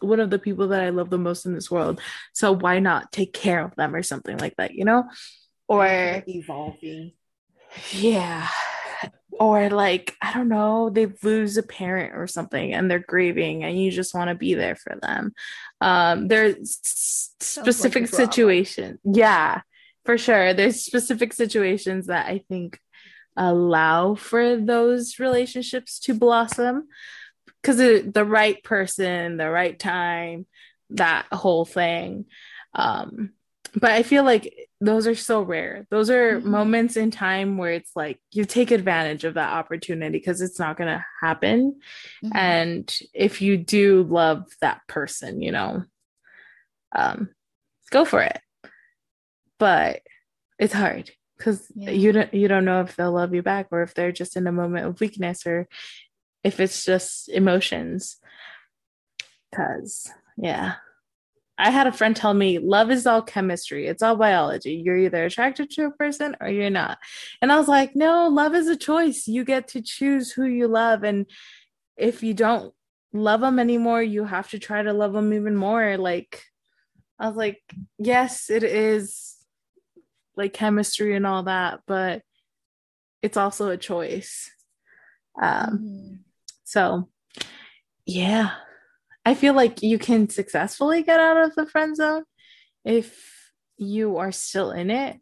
[0.00, 2.00] one of the people that i love the most in this world
[2.32, 5.04] so why not take care of them or something like that you know
[5.70, 7.12] or evolving.
[7.92, 8.48] yeah.
[9.38, 13.80] Or like, I don't know, they lose a parent or something and they're grieving and
[13.80, 15.32] you just want to be there for them.
[15.80, 16.64] Um there's like
[17.40, 18.26] specific drama.
[18.26, 18.98] situation.
[19.04, 19.60] Yeah,
[20.04, 20.52] for sure.
[20.52, 22.80] There's specific situations that I think
[23.36, 26.88] allow for those relationships to blossom.
[27.62, 30.46] Because the right person, the right time,
[30.90, 32.26] that whole thing.
[32.74, 33.30] Um,
[33.74, 35.86] but I feel like those are so rare.
[35.90, 36.50] Those are mm-hmm.
[36.50, 40.76] moments in time where it's like you take advantage of that opportunity because it's not
[40.76, 41.80] going to happen.
[42.24, 42.36] Mm-hmm.
[42.36, 45.84] And if you do love that person, you know,
[46.96, 47.28] um,
[47.90, 48.40] go for it.
[49.58, 50.00] But
[50.58, 51.90] it's hard because yeah.
[51.90, 54.46] you don't you don't know if they'll love you back or if they're just in
[54.46, 55.68] a moment of weakness or
[56.44, 58.16] if it's just emotions.
[59.54, 60.74] Cause yeah,
[61.58, 63.86] I had a friend tell me love is all chemistry.
[63.86, 64.72] It's all biology.
[64.72, 66.98] You're either attracted to a person or you're not.
[67.42, 69.28] And I was like, no, love is a choice.
[69.28, 71.04] You get to choose who you love.
[71.04, 71.26] And
[71.98, 72.72] if you don't
[73.12, 75.98] love them anymore, you have to try to love them even more.
[75.98, 76.44] Like,
[77.18, 77.60] I was like,
[77.98, 79.36] yes, it is
[80.36, 82.22] like chemistry and all that, but
[83.20, 84.50] it's also a choice.
[85.40, 86.14] Um, mm-hmm.
[86.70, 87.08] So,
[88.06, 88.52] yeah,
[89.24, 92.22] I feel like you can successfully get out of the friend zone
[92.84, 95.18] if you are still in it.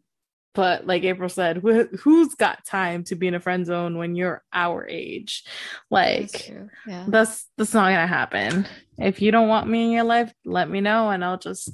[0.53, 4.13] But like April said, wh- who's got time to be in a friend zone when
[4.13, 5.43] you're our age?
[5.89, 6.51] Like that's
[6.85, 7.05] yeah.
[7.07, 8.67] that's that's not gonna happen.
[8.99, 11.71] If you don't want me in your life, let me know and I'll just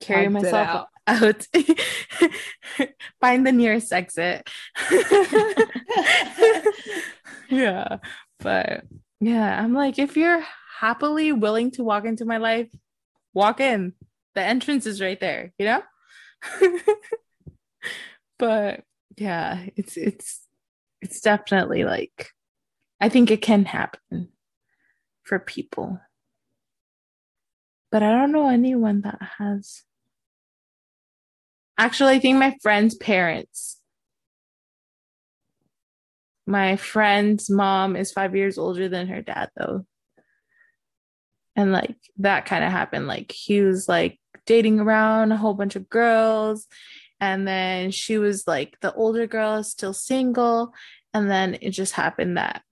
[0.00, 0.88] carry Hugged myself out.
[1.06, 1.46] out.
[3.20, 4.50] Find the nearest exit.
[7.48, 7.98] yeah.
[8.38, 8.84] But
[9.20, 10.44] yeah, I'm like, if you're
[10.78, 12.68] happily willing to walk into my life,
[13.34, 13.94] walk in.
[14.34, 15.82] The entrance is right there, you know?
[18.38, 18.84] but
[19.16, 20.46] yeah, it's it's
[21.00, 22.30] it's definitely like
[23.00, 24.28] I think it can happen
[25.24, 26.00] for people.
[27.90, 29.82] But I don't know anyone that has
[31.78, 33.77] Actually, I think my friend's parents
[36.48, 39.84] my friend's mom is five years older than her dad, though.
[41.54, 43.06] And like that kind of happened.
[43.06, 46.66] Like he was like dating around a whole bunch of girls.
[47.20, 50.72] And then she was like the older girl is still single.
[51.12, 52.62] And then it just happened that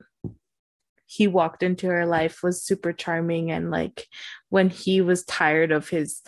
[1.05, 3.51] he walked into her life was super charming.
[3.51, 4.07] And like
[4.49, 6.23] when he was tired of his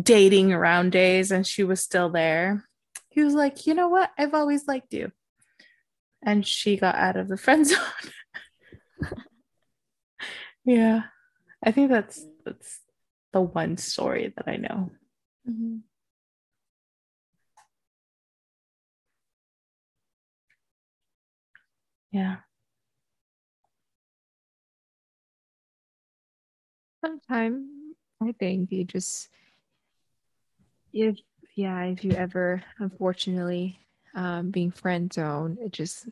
[0.00, 2.64] dating around days and she was still there,
[3.08, 4.10] he was like, you know what?
[4.16, 5.10] I've always liked you
[6.22, 7.78] and she got out of the friend zone.
[10.64, 11.02] yeah.
[11.62, 12.80] I think that's that's
[13.32, 14.90] the one story that I know.
[15.48, 15.76] Mm-hmm.
[22.12, 22.36] Yeah.
[27.04, 27.66] Sometimes
[28.22, 29.28] I think you just
[30.92, 31.18] if
[31.54, 33.78] yeah, if you ever unfortunately
[34.14, 36.08] um, being friend zone, it just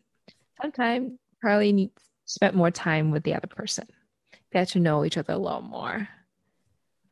[0.61, 1.91] sometimes probably need
[2.25, 3.87] spend more time with the other person.
[4.53, 6.09] Get to know each other a little more.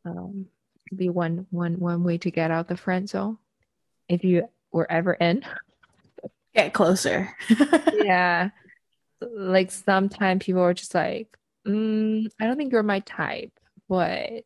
[0.04, 0.46] Um,
[0.88, 3.38] could be one one one way to get out the friend zone.
[4.08, 5.42] If you were ever in,
[6.54, 7.34] get closer.
[7.94, 8.50] yeah,
[9.20, 13.52] like sometimes people are just like, mm, I don't think you're my type,
[13.88, 14.44] but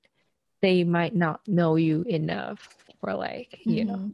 [0.62, 2.68] they might not know you enough
[3.01, 3.93] for like you mm-hmm.
[3.93, 4.11] know,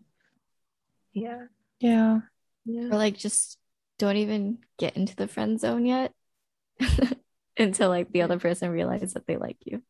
[1.13, 1.45] yeah.
[1.81, 2.21] Yeah.
[2.65, 2.89] yeah.
[2.89, 3.59] Or like just
[3.99, 6.13] don't even get into the friend zone yet
[7.59, 9.83] until like the other person realizes that they like you.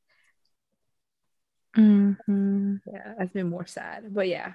[1.76, 2.76] Mm-hmm.
[2.86, 4.54] Yeah, I've been more sad, but yeah.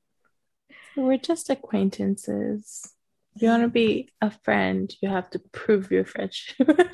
[0.96, 2.92] We're just acquaintances.
[3.34, 6.68] If you want to be a friend, you have to prove your friendship.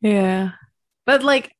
[0.00, 0.52] yeah.
[1.04, 1.54] But like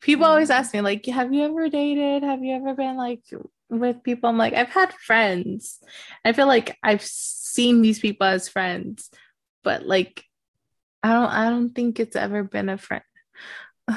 [0.00, 2.22] people always ask me like have you ever dated?
[2.22, 3.22] Have you ever been like
[3.68, 4.30] with people?
[4.30, 5.78] I'm like i've had friends.
[6.24, 9.10] I feel like i've seen these people as friends
[9.64, 10.24] but like
[11.02, 13.02] i don't i don't think it's ever been a friend.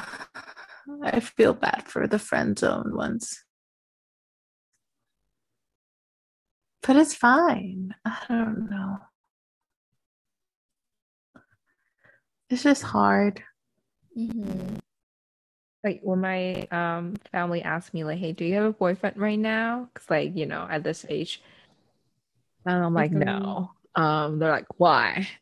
[1.04, 3.44] I feel bad for the friend zone ones
[6.86, 7.96] but it's fine.
[8.06, 8.98] I don't know.
[12.50, 13.42] It's just hard.
[14.18, 14.80] Mm-hmm
[15.84, 19.40] like when my um family asked me like hey do you have a boyfriend right
[19.40, 19.90] now?
[19.94, 21.42] Because like you know at this age.
[22.66, 23.44] And i'm like mm-hmm.
[23.44, 25.28] no um they're like why?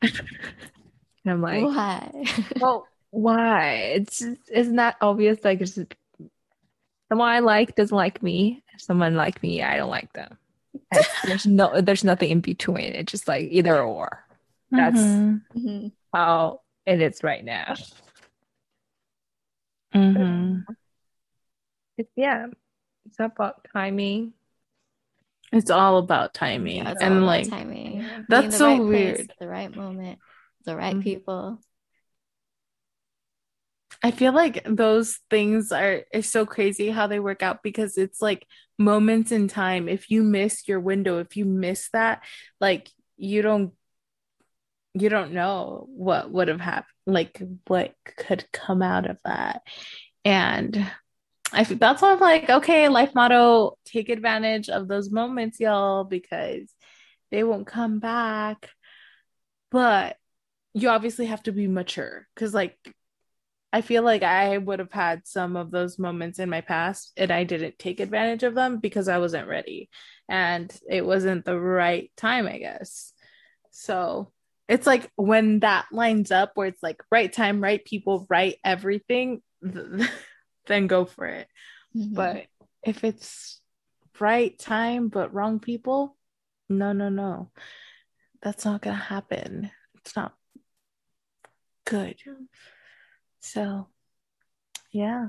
[1.23, 2.25] And i'm like why?
[2.59, 3.93] Well why?
[3.95, 5.37] It's it's not that obvious?
[5.43, 5.77] Like it's
[7.09, 8.63] someone i like doesn't like me.
[8.77, 10.37] Someone like me i don't like them.
[11.25, 12.93] There's no there's nothing in between.
[12.93, 14.25] It's just like either or.
[14.71, 15.87] That's mm-hmm.
[16.13, 17.75] how it is right now
[19.93, 20.71] Mm-hmm.
[21.97, 22.47] It's yeah,
[23.05, 24.33] it's about timing.
[25.51, 28.05] It's all about timing, yeah, and like timing.
[28.29, 29.19] That's the so right weird.
[29.19, 30.19] at the right moment,
[30.65, 31.03] the right Mhm.
[31.03, 31.59] people.
[34.03, 38.21] I feel like those things are is so crazy how they work out because it's
[38.21, 38.47] like
[38.79, 39.87] moments in time.
[39.89, 42.23] If you miss your window, if you miss that,
[42.59, 43.73] like you don't
[44.93, 49.61] you don't know what would have happened, like what could come out of that.
[50.25, 50.91] And
[51.53, 56.73] I that's why I'm like, okay, life motto, take advantage of those moments, y'all, because
[57.31, 58.69] they won't come back.
[59.69, 60.17] But
[60.73, 62.77] you obviously have to be mature because like
[63.73, 67.31] I feel like I would have had some of those moments in my past and
[67.31, 69.89] I didn't take advantage of them because I wasn't ready
[70.27, 73.13] and it wasn't the right time, I guess.
[73.71, 74.33] So
[74.71, 79.41] it's like when that lines up where it's like right time, right people, right everything,
[79.61, 80.09] th-
[80.67, 81.47] then go for it.
[81.93, 82.13] Mhm.
[82.13, 82.45] But
[82.81, 83.59] if it's
[84.17, 86.15] right time but wrong people,
[86.69, 87.51] no, no, no.
[88.41, 89.69] That's not gonna happen.
[89.97, 90.33] It's not
[91.83, 92.15] good.
[93.41, 93.89] So,
[94.93, 95.27] yeah.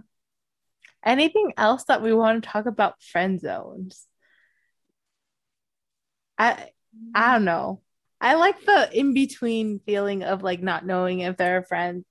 [1.05, 4.07] Anything else that we want to talk about friend zones?
[6.39, 6.71] I
[7.13, 7.83] I don't know.
[8.23, 12.05] I like the in between feeling of like not knowing if they're a friend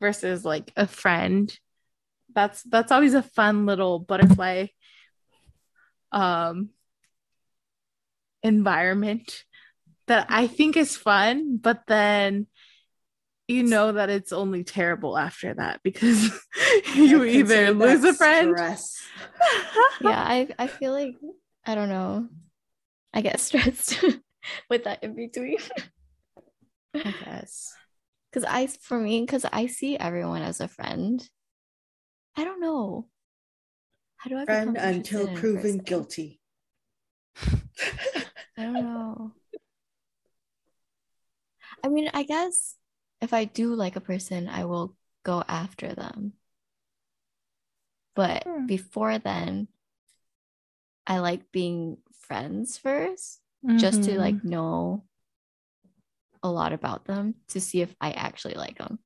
[0.00, 1.52] versus like a friend.
[2.34, 4.66] That's that's always a fun little butterfly
[6.12, 6.68] um
[8.42, 9.44] environment
[10.06, 12.46] that I think is fun, but then
[13.48, 16.24] you know that it's only terrible after that because
[16.94, 18.54] you I either lose a friend.
[20.02, 21.16] yeah, I I feel like
[21.64, 22.28] I don't know.
[23.14, 24.04] I get stressed
[24.70, 25.58] with that in between.
[27.04, 27.78] I guess.
[28.32, 31.28] Cause I for me, because I see everyone as a friend.
[32.36, 33.08] I don't know.
[34.18, 35.84] How do I Friend until in proven person?
[35.84, 36.40] guilty.
[38.58, 39.32] I don't know.
[41.82, 42.76] I mean, I guess
[43.20, 44.94] if I do like a person, I will
[45.24, 46.34] go after them.
[48.14, 48.66] But Hmm.
[48.66, 49.68] before then,
[51.06, 53.40] I like being friends first,
[53.78, 55.04] just to like know
[56.42, 58.98] a lot about them to see if I actually like them.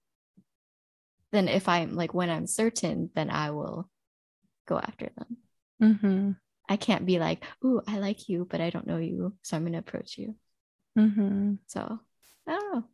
[1.32, 3.88] Then if I'm like when I'm certain, then I will
[4.66, 5.36] go after them.
[5.80, 6.36] Mhm.
[6.68, 9.64] I can't be like, "Ooh, I like you, but I don't know you, so I'm
[9.64, 10.36] gonna approach you."
[10.98, 11.58] Mhm.
[11.66, 12.00] So
[12.46, 12.84] I don't know.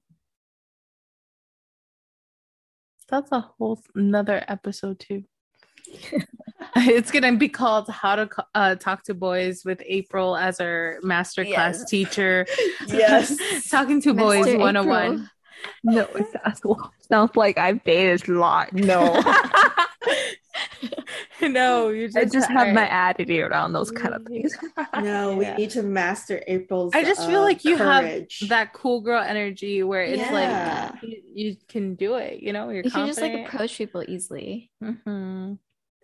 [3.08, 5.24] That's a whole another episode too.
[6.76, 11.44] It's gonna be called "How to uh, Talk to Boys" with April as our master
[11.44, 11.90] class Yes.
[11.90, 12.46] teacher.
[12.88, 13.36] Yes.
[13.70, 15.04] talking to boys Master 101.
[15.04, 15.26] April.
[15.84, 16.60] No, it sounds,
[17.00, 18.72] sounds like I've dated a lot.
[18.72, 19.22] No,
[21.42, 24.54] no, you just I just have my attitude around those kind of things.
[25.02, 25.56] No, Yeah.
[25.56, 26.92] we need to master April's.
[26.94, 28.38] I just feel uh, like you courage.
[28.40, 30.90] have that cool girl energy where it's Yeah.
[30.92, 32.42] like you, you can do it.
[32.42, 34.70] You know, you're You can just like approach people easily.
[34.82, 35.58] Mhm.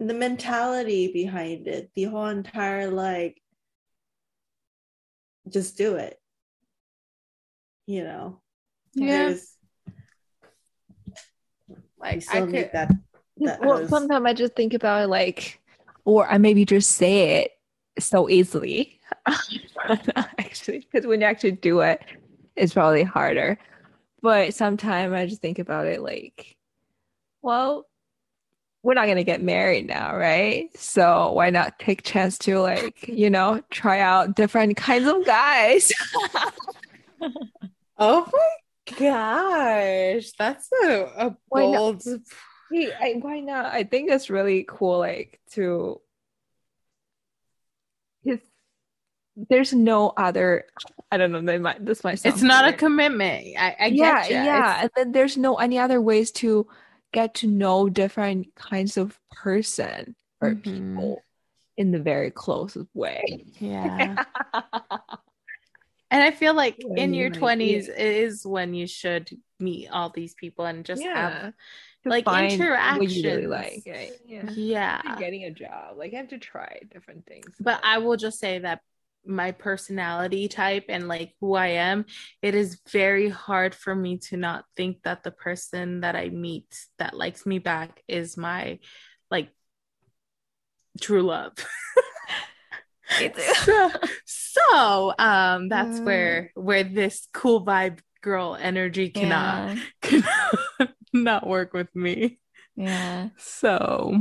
[0.08, 3.40] The mentality behind it, the whole entire like,
[5.48, 6.18] just do it.
[7.86, 8.40] You know,
[8.94, 9.28] Yeah.
[9.28, 9.56] There's-
[11.98, 12.90] Like I could, that.
[13.38, 15.60] that well, knows- sometimes I just think about it like,
[16.04, 17.52] or I maybe just say it
[18.02, 18.98] so easily.
[20.38, 22.02] actually, because when you actually do it,
[22.56, 23.58] it's probably harder.
[24.20, 26.56] But sometimes I just think about it like,
[27.40, 27.86] well,
[28.82, 30.68] we're not gonna get married now, right?
[30.76, 35.92] So why not take chance to like, you know, try out different kinds of guys?
[37.98, 41.76] Oh my gosh, that's a, a Why not?
[41.76, 42.02] bold.
[42.72, 43.66] Hey, I, why not?
[43.66, 46.00] I think it's really cool, like to.
[48.24, 48.40] His,
[49.36, 50.64] there's no other.
[51.12, 51.42] I don't know.
[51.42, 51.84] They might.
[51.84, 52.34] This might sound.
[52.34, 53.46] It's not a commitment.
[53.56, 56.66] I, I yeah, get yeah, It's- and then there's no any other ways to
[57.12, 60.62] get to know different kinds of person or Mhm.
[60.62, 61.22] people
[61.76, 63.44] in the very closest way.
[63.58, 64.16] yeah.
[66.10, 69.88] And I feel like When in you your 20s be- is when you should meet
[69.88, 71.50] all these people and just have yeah,
[72.02, 73.46] to like, you really interactions.
[73.46, 73.82] like.
[73.86, 74.12] right?
[74.26, 75.16] Yeah, yeah.
[75.18, 77.54] Getting a job, like you have to try different things.
[77.58, 78.82] But I will just say that
[79.26, 82.06] my personality type and like who I am,
[82.42, 86.66] it is very hard for me to not think that the person that I meet
[86.98, 88.78] that likes me back is my
[89.30, 89.50] like
[91.00, 91.54] true love.
[93.36, 93.90] so,
[94.24, 96.04] so um that's Mm.
[96.04, 102.38] where where this cool vibe girl energy cannot Yeah, cannot not work with me.
[102.76, 104.16] yeah, So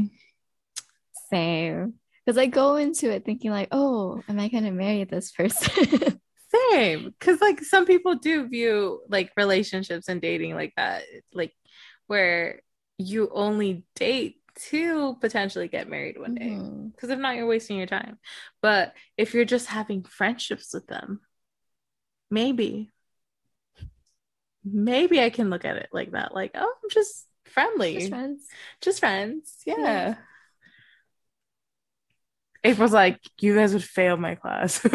[1.30, 2.01] same.
[2.26, 6.20] Because I go into it thinking like, oh, am I gonna marry this person?
[6.72, 7.14] Same.
[7.18, 11.04] Because, like, some people do view like relationships and dating like that,
[11.34, 11.54] like,
[12.08, 12.62] where
[12.98, 14.38] you only date
[14.70, 16.50] to potentially get married one day.
[16.50, 16.90] Mm-hmm.
[16.90, 18.20] Because if not, you're wasting your time.
[18.62, 21.22] But if you're just having friendships with them,
[22.30, 22.92] maybe,
[24.64, 26.34] maybe I can look at it like that.
[26.36, 28.48] Like, oh, I'm just friendly, Just friends.
[28.82, 29.56] just friends.
[29.66, 29.76] Yeah.
[29.78, 30.16] Yeah.
[32.64, 34.82] April's like, you guys would fail my class.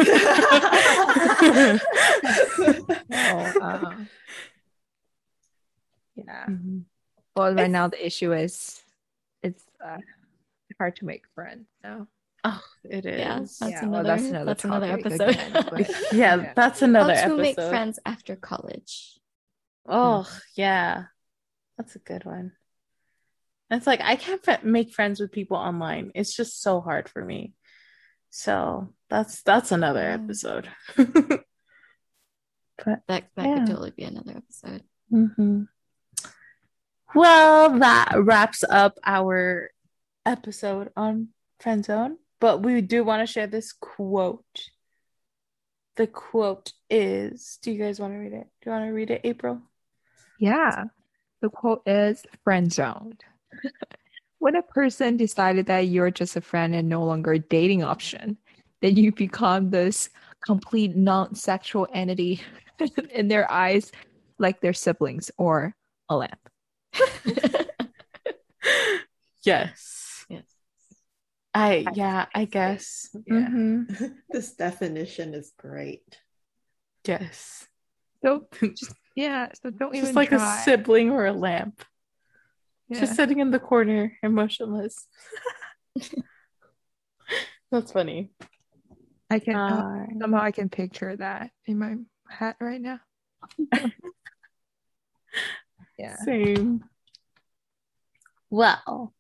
[3.18, 3.94] Oh, uh,
[6.14, 6.46] yeah.
[6.48, 6.84] Mhm.
[7.34, 8.82] Well, right It's- now the issue is
[9.42, 9.98] it's uh,
[10.78, 11.66] hard to make friends.
[11.82, 12.06] So
[12.44, 13.18] Oh, it is.
[13.18, 14.08] Yeah, that's Yeah, another.
[14.08, 15.28] that's That's another another, episode.
[15.30, 16.52] again, but- yeah, Yeah.
[16.54, 17.36] that's How to episode.
[17.38, 19.18] make friends after college.
[19.88, 21.04] Oh, yeah.
[21.76, 22.52] That's a good one.
[23.70, 26.12] It's like I can't f- make friends with people online.
[26.14, 27.52] It's just so hard for me.
[28.38, 30.14] So that's that's another Yeah.
[30.14, 30.68] episode.
[32.84, 33.54] That that Yeah.
[33.60, 34.82] could totally be another episode.
[35.10, 35.68] Mhm.
[37.14, 39.70] Well, that wraps up our
[40.26, 41.28] episode on
[41.58, 42.18] friend zone.
[42.38, 44.68] But we do want to share this quote.
[45.96, 48.46] The quote is, do you guys want to read it?
[48.60, 49.62] Do you want to read it, April?
[50.38, 50.84] yeah,
[51.40, 53.24] the quote is friend zoned.
[54.38, 58.36] when a person decided that you're just a friend and no longer a dating option,
[58.82, 60.10] then you become this
[60.44, 62.40] complete non-sexual entity
[63.10, 63.90] in their eyes,
[64.38, 65.74] like their siblings or
[66.08, 66.38] a lamp.
[69.44, 70.24] Yes.
[70.28, 70.42] Yes.
[71.54, 73.08] I I- yeah, I guess.
[73.26, 73.34] Yeah.
[73.48, 74.14] Mhm.
[74.30, 76.18] this definition is great.
[77.06, 77.68] Yes.
[78.24, 80.60] So just yeah, so don't even Just like try.
[80.60, 81.84] a sibling or a lamp.
[82.88, 83.00] Yeah.
[83.00, 85.08] Just sitting in the corner emotionless.
[87.70, 88.30] That's funny.
[89.28, 91.96] I can uh, somehow I can picture that in my
[92.28, 93.00] hat right now.
[95.98, 96.16] yeah.
[96.16, 96.84] Same.
[98.50, 99.12] Well,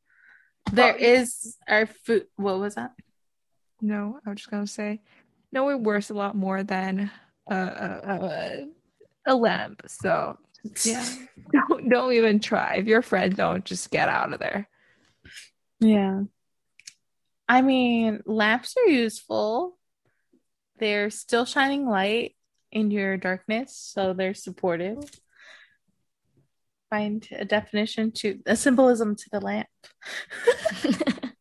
[0.72, 2.26] there Oh, is our food.
[2.36, 2.92] What was that?
[3.80, 5.02] No, I was just gonna say,
[5.52, 7.10] no, we're worth a lot more than
[7.50, 8.64] uh, uh, uh,
[9.26, 9.82] a lamp.
[9.88, 10.38] So
[10.84, 11.08] yeah,
[11.52, 12.76] don't don't even try.
[12.76, 14.68] If your friend don't, just get out of there.
[15.80, 16.22] Yeah.
[17.48, 19.78] I mean, lamps are useful.
[20.78, 22.34] They're still shining light
[22.72, 24.98] in your darkness, so they're supportive.
[26.90, 29.68] Find a definition to a symbolism to the lamp.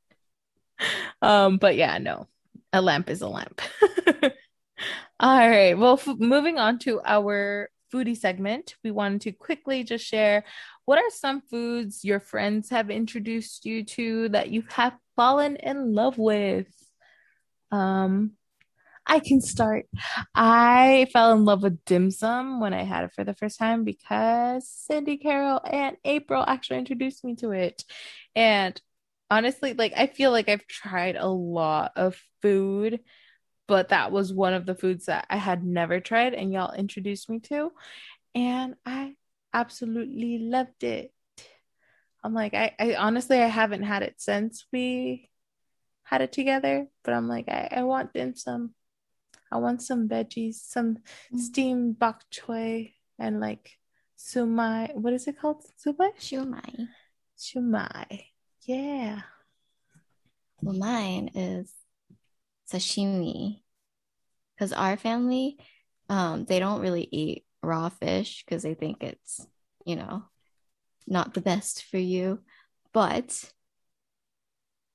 [1.21, 2.27] um, but yeah, no,
[2.71, 3.61] a lamp is a lamp.
[5.19, 5.77] All right.
[5.77, 10.43] Well, f- moving on to our foodie segment, we wanted to quickly just share
[10.85, 15.93] what are some foods your friends have introduced you to that you have fallen in
[15.93, 16.67] love with?
[17.71, 18.31] Um,
[19.07, 19.85] I can start.
[20.33, 23.83] I fell in love with dim sum when I had it for the first time
[23.83, 27.83] because Cindy Carroll and April actually introduced me to it.
[28.35, 28.79] And
[29.29, 32.99] honestly, like I feel like I've tried a lot of food,
[33.67, 37.29] but that was one of the foods that I had never tried and y'all introduced
[37.29, 37.71] me to.
[38.33, 39.15] And I
[39.53, 41.11] absolutely loved it.
[42.23, 45.29] I'm like, I, I honestly I haven't had it since we
[46.03, 48.73] had it together, but I'm like, I, I want dim sum.
[49.51, 50.97] I want some veggies, some
[51.33, 51.39] Mm.
[51.39, 53.77] steamed bok choy and like
[54.17, 54.93] sumai.
[54.95, 55.63] What is it called?
[55.83, 56.11] Sumai?
[56.19, 56.87] Shumai.
[57.37, 58.25] Shumai.
[58.63, 59.21] Yeah.
[60.61, 61.71] Well, mine is
[62.71, 63.61] sashimi.
[64.55, 65.57] Because our family,
[66.09, 69.45] um, they don't really eat raw fish because they think it's,
[69.85, 70.23] you know,
[71.07, 72.39] not the best for you.
[72.93, 73.51] But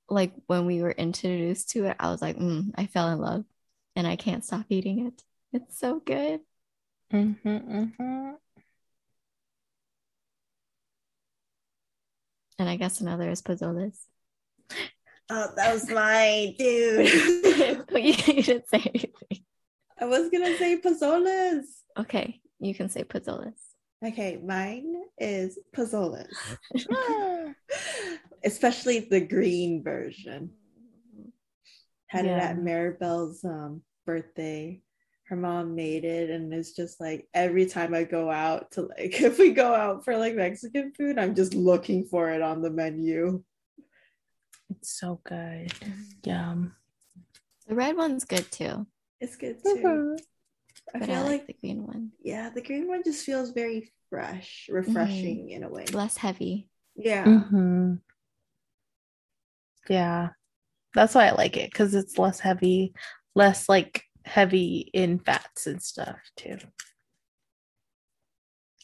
[0.08, 3.44] like when we were introduced to it, I was like, mm, I fell in love
[3.94, 5.22] and I can't stop eating it.
[5.52, 6.40] It's so good.
[7.12, 8.30] Mm-hmm, mm-hmm.
[12.58, 13.96] And I guess another is pozoles.
[15.32, 17.08] Oh, that was my dude.
[17.92, 19.44] you didn't say anything.
[20.00, 21.64] I was gonna say pozoles.
[21.96, 23.54] Okay, you can say pozoles.
[24.04, 26.26] Okay, mine is pozoles,
[28.44, 30.50] especially the green version.
[32.08, 34.82] Had it at Maribel's um, birthday.
[35.28, 39.20] Her mom made it, and it's just like every time I go out to like,
[39.20, 42.70] if we go out for like Mexican food, I'm just looking for it on the
[42.70, 43.44] menu.
[44.70, 45.68] It's so good.
[45.68, 46.02] Mm-hmm.
[46.24, 46.74] Yum.
[47.66, 48.86] The red one's good too,
[49.20, 49.76] It's good too.
[49.76, 50.14] Mm-hmm.
[50.94, 52.10] I but feel I like like the green one.
[52.22, 54.76] yeah, the green one just feels very fresh, mm-hmm.
[54.76, 55.84] refreshing in a way.
[55.92, 56.68] Less heavy.
[56.96, 57.24] Yeah.
[57.24, 57.94] Mm-hmm.
[59.88, 60.30] Yeah.
[60.94, 62.92] That's why I like it because it's less heavy,
[63.34, 66.58] less like heavy in fats and stuff too.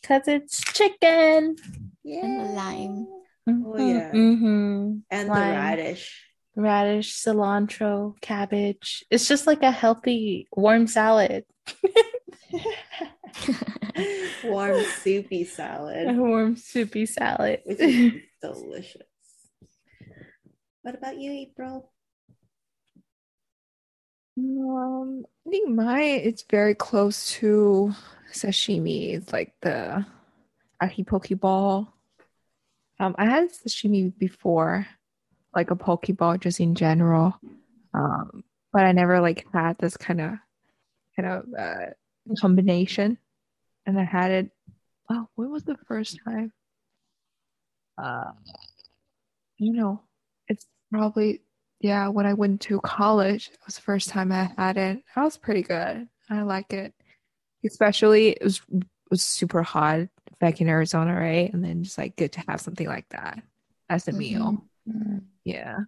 [0.00, 1.56] Because it's chicken.
[2.04, 3.08] And lime.
[3.48, 4.10] Oh, yeah.
[4.12, 4.98] Mm-hmm.
[5.10, 5.28] And Lime.
[5.28, 6.22] the radish.
[6.56, 9.04] Radish, cilantro, cabbage.
[9.10, 11.44] It's just like a healthy warm salad.
[14.44, 17.60] Warm soupy a salad, warm soupy salad.
[17.64, 19.02] which is delicious.
[20.82, 21.90] What about you, April?
[24.38, 27.92] Um, I think mine it's very close to
[28.32, 29.14] sashimi.
[29.14, 30.04] It's like the
[30.80, 31.88] ahi poke bowl.
[32.98, 34.86] Um, I had sashimi before,
[35.54, 37.38] like a poke bowl just in general.
[37.94, 40.32] Um, but I never like had this kind of
[41.16, 41.86] kind of uh,
[42.40, 43.18] combination.
[43.86, 44.50] And I had it.
[45.10, 46.52] Oh, when was the first time?
[47.96, 48.32] Uh,
[49.58, 50.02] you know,
[50.48, 51.42] it's probably
[51.80, 55.02] yeah, when I went to college, it was the first time I had it.
[55.14, 56.08] That was pretty good.
[56.30, 56.94] I like it.
[57.64, 60.08] Especially it was it was super hot
[60.40, 61.52] back in Arizona, right?
[61.52, 63.42] And then just like good to have something like that
[63.88, 64.64] as a meal.
[64.88, 64.98] Mm-hmm.
[64.98, 65.18] Mm-hmm.
[65.44, 65.78] Yeah.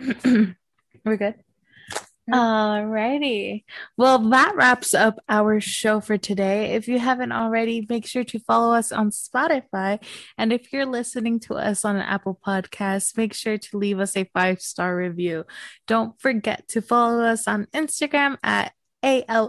[1.04, 1.34] We're good.
[2.30, 3.64] Alrighty.
[3.96, 6.74] Well, that wraps up our show for today.
[6.74, 10.02] If you haven't already, make sure to follow us on Spotify.
[10.36, 14.14] And if you're listening to us on an Apple Podcast, make sure to leave us
[14.14, 15.46] a five star review.
[15.86, 18.72] Don't forget to follow us on Instagram at
[19.02, 19.48] alboe.pod.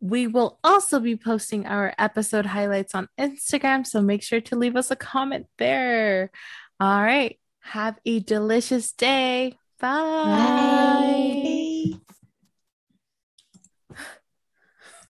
[0.00, 4.74] We will also be posting our episode highlights on Instagram, so make sure to leave
[4.76, 6.32] us a comment there.
[6.80, 7.38] All right.
[7.60, 9.56] Have a delicious day.
[9.84, 11.34] Bye.
[11.42, 11.63] Bye.